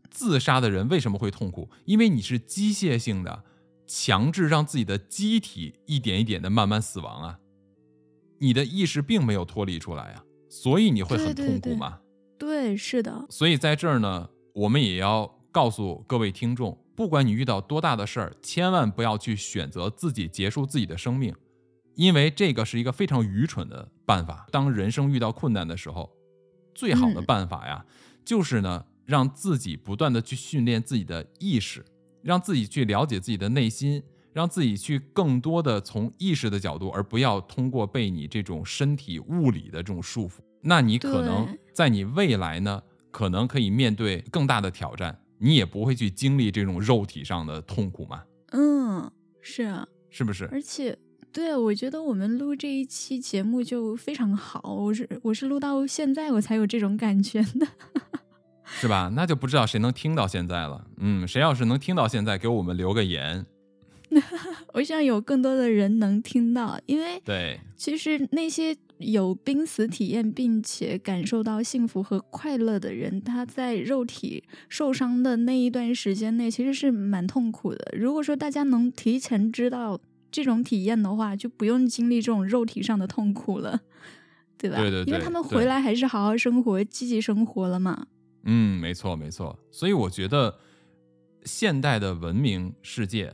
[0.09, 1.69] 自杀的人为什么会痛苦？
[1.85, 3.43] 因为你是机械性的，
[3.85, 7.39] 强制让自己的机体一点一点的慢慢死亡啊，
[8.41, 11.99] 你的意识并没有脱离出来啊，所以你会很痛苦吗。
[12.39, 21.35] 对，是的，所以在这儿呢，我们也要告诉各位听众，不管你遇到多大的事儿，千万不要去选择自己结束自己的生命，
[21.93, 24.47] 因为这个是一个非常愚蠢的办法。
[24.51, 26.11] 当人生遇到困难的时候，
[26.73, 27.85] 最好的嗯办法呀，
[28.25, 31.85] 就是呢，让自己不断的去训练自己的意识，
[32.23, 34.01] 让自己去了解自己的内心，
[34.33, 40.39] 让自己去更多的从意识的角度，而不要通过被你这种身体物理的这种束缚。
[40.61, 49.11] 那你可能在你未来呢，可能可以面对更大的挑战，你也不会去经历这种肉体上的痛苦嘛，嗯，
[49.41, 50.47] 是啊，是不是？
[50.51, 50.97] 而且。
[51.33, 57.65] 对，我觉得我们录这一期节目就非常好，我是我是录到现在我才有这种感觉的。
[58.67, 59.09] 是吧？
[59.15, 60.85] 那就不知道谁能听到现在了。
[60.97, 63.45] 嗯，谁要是能听到现在，给我们留个言。
[64.73, 77.93] 我希望有更多的人能听到，因为对，其实那些有濒死体验并且感受到幸福和快乐的人，他在肉体受伤的那一段时间内，其实是蛮痛苦的。
[77.97, 79.99] 如果说大家能提前知道
[80.29, 83.79] 这种体验的话，就不用经历这种肉体上的痛苦了，
[84.57, 84.77] 对吧？
[84.77, 88.07] 对对对因为他们回来还是好好生活、积极生活了嘛。
[88.43, 89.57] 嗯，没错没错。
[89.71, 90.59] 所以我觉得
[91.43, 93.33] 现代的文明世界，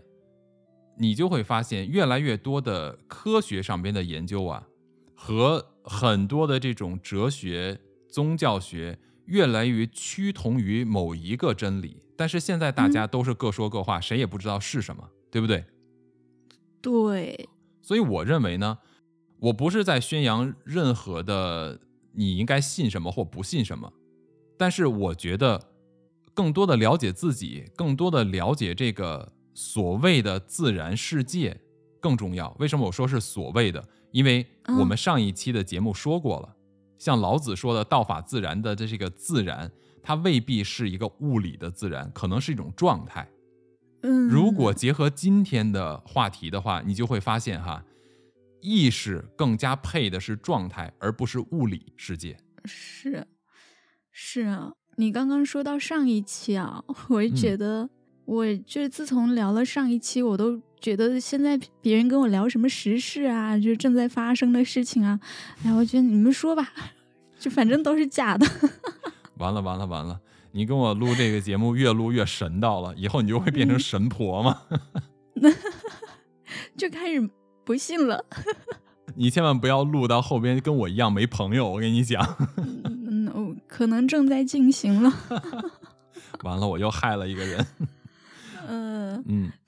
[1.00, 4.68] 你就会发现越来越多的科学上边的研究啊，
[5.14, 7.80] 和很多的这种哲学、
[8.10, 12.04] 宗教学越来越趋同于某一个真理。
[12.16, 15.66] 但是现在大家都是各说各话，谁也不知道是什么，对不对？
[16.82, 17.50] 对，
[17.82, 18.80] 所以我认为呢，
[19.40, 21.80] 我不是在宣扬任何的
[22.14, 23.94] 你应该信什么或不信什么，
[24.58, 25.70] 但是我觉得
[26.34, 31.60] 更多的了解自己，更多的了解这个所谓的自然世界
[32.00, 32.56] 更重要。
[32.60, 33.84] 为什么我说是所谓的？
[34.12, 34.46] 因为
[34.78, 36.56] 我们上一期的节目说过了，
[37.00, 39.72] 像老子说的“道法自然”的这个自然，
[40.04, 43.28] 它未必是一个物理的自然，可能是一种状态。
[44.04, 47.84] 嗯，如果结合今天的话题的话，你就会发现哈，
[48.62, 52.38] 意识更加配的是状态，而不是物理世界。
[52.64, 53.26] 是
[54.12, 57.90] 是啊，你刚刚说到上一期啊，我也觉嗯得，
[58.28, 65.18] 我就是自从聊了上一期，我都觉得现在别人跟我聊什么时事啊，就是正在发生的事情啊，
[65.64, 66.74] 哎，我觉得你们说吧，
[67.40, 68.46] 就反正都是假的。
[69.40, 70.20] 完了完了完了！
[70.52, 74.64] 你跟我录这个节目越录越神道了，以后你就会变成神婆吗？
[76.76, 77.30] 就开始
[77.64, 78.26] 不信了。
[79.16, 82.22] 你千万不要录到后边跟我一样没朋友，我跟你讲。
[82.84, 85.14] 嗯，我可能正在进行了。
[86.44, 87.66] 完了，我又害了一个人。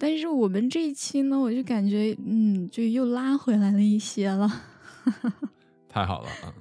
[0.10, 4.52] 但是我们这一期呢，我就感觉，嗯，就又拉回来了一些了。
[5.88, 6.54] 太好了，嗯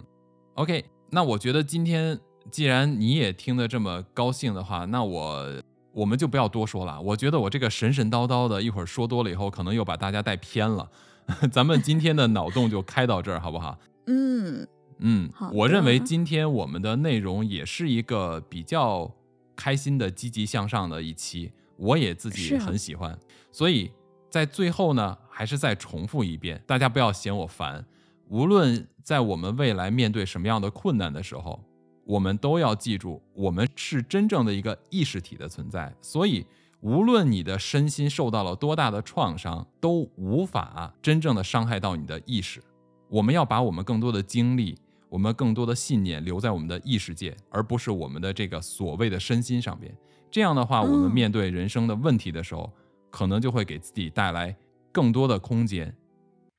[0.52, 2.20] ，OK，那我觉得今天
[2.50, 7.00] 既然你也听得这么高兴的话，那我我们就不要多说了。
[7.00, 10.86] 我觉得我这个神神叨叨的，一会儿说多了以后，可能又把大家带偏了。
[11.50, 13.78] 咱们今天的脑洞就开到这儿，好不好？
[14.08, 14.68] 嗯，
[14.98, 19.10] 嗯好，我认为今天我们的内容也是一个比较
[19.56, 23.18] 开心的、积极向上的一期，我也自己很喜欢。
[23.50, 23.90] 所以
[24.30, 27.84] 在最后呢，还是再重复一遍，大家不要嫌我烦。
[28.28, 31.64] 无论在我们未来面对什么样的困难的时候，
[32.04, 35.94] 我们都要记住，我们是真正的一个意识体的存在。
[36.00, 36.46] 所以，
[36.80, 42.62] 无论你的身心受到了多大的创伤，都无法真正的伤害到你的意识。
[43.08, 44.76] 我们要把我们更多的精力，
[45.08, 49.94] 我们更多的信念留在我们的意识界，而不是我们的这个所谓的身心上边。
[50.30, 52.70] 这样的话，我们嗯面对人生的问题的时候，
[53.10, 54.56] 可能就会给自己带来
[54.92, 55.96] 更多的空间，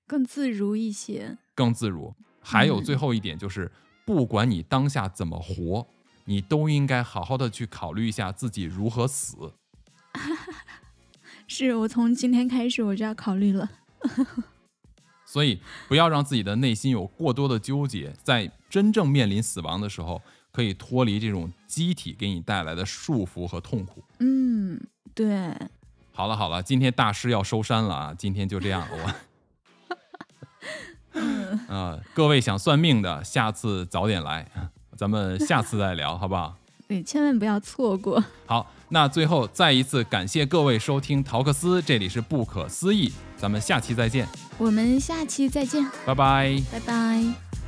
[0.07, 1.37] 更自如一些。
[1.55, 2.13] 更自如。
[2.41, 3.71] 还有嗯最后一点就是，
[4.05, 5.87] 不管你当下怎么活，
[6.25, 9.53] 你都应该好好的去考虑一下自己如何死。
[11.47, 13.69] 是我从今天开始我就要考虑了。
[15.25, 20.21] 所以，不要让自己的内心有过多的纠结，在真正面临死亡的时候，
[20.51, 24.03] 可以脱离这种机体给你带来的束缚和痛苦。
[24.19, 24.79] 嗯，
[25.13, 25.55] 对，
[26.19, 28.13] 好了好了，今天大师要收山了啊！
[28.17, 29.13] 今天就这样，我。
[31.69, 34.45] 呃， 各位想算命的，下次早点来，
[34.97, 36.57] 咱们下次再聊，好不好？
[36.89, 38.21] 对，千万不要错过。
[38.45, 46.61] 好，那最后再一次感谢各位收听陶克斯，这里是不可思议，咱们下期再见，我们下期再见，拜拜。
[46.69, 47.58] 拜拜。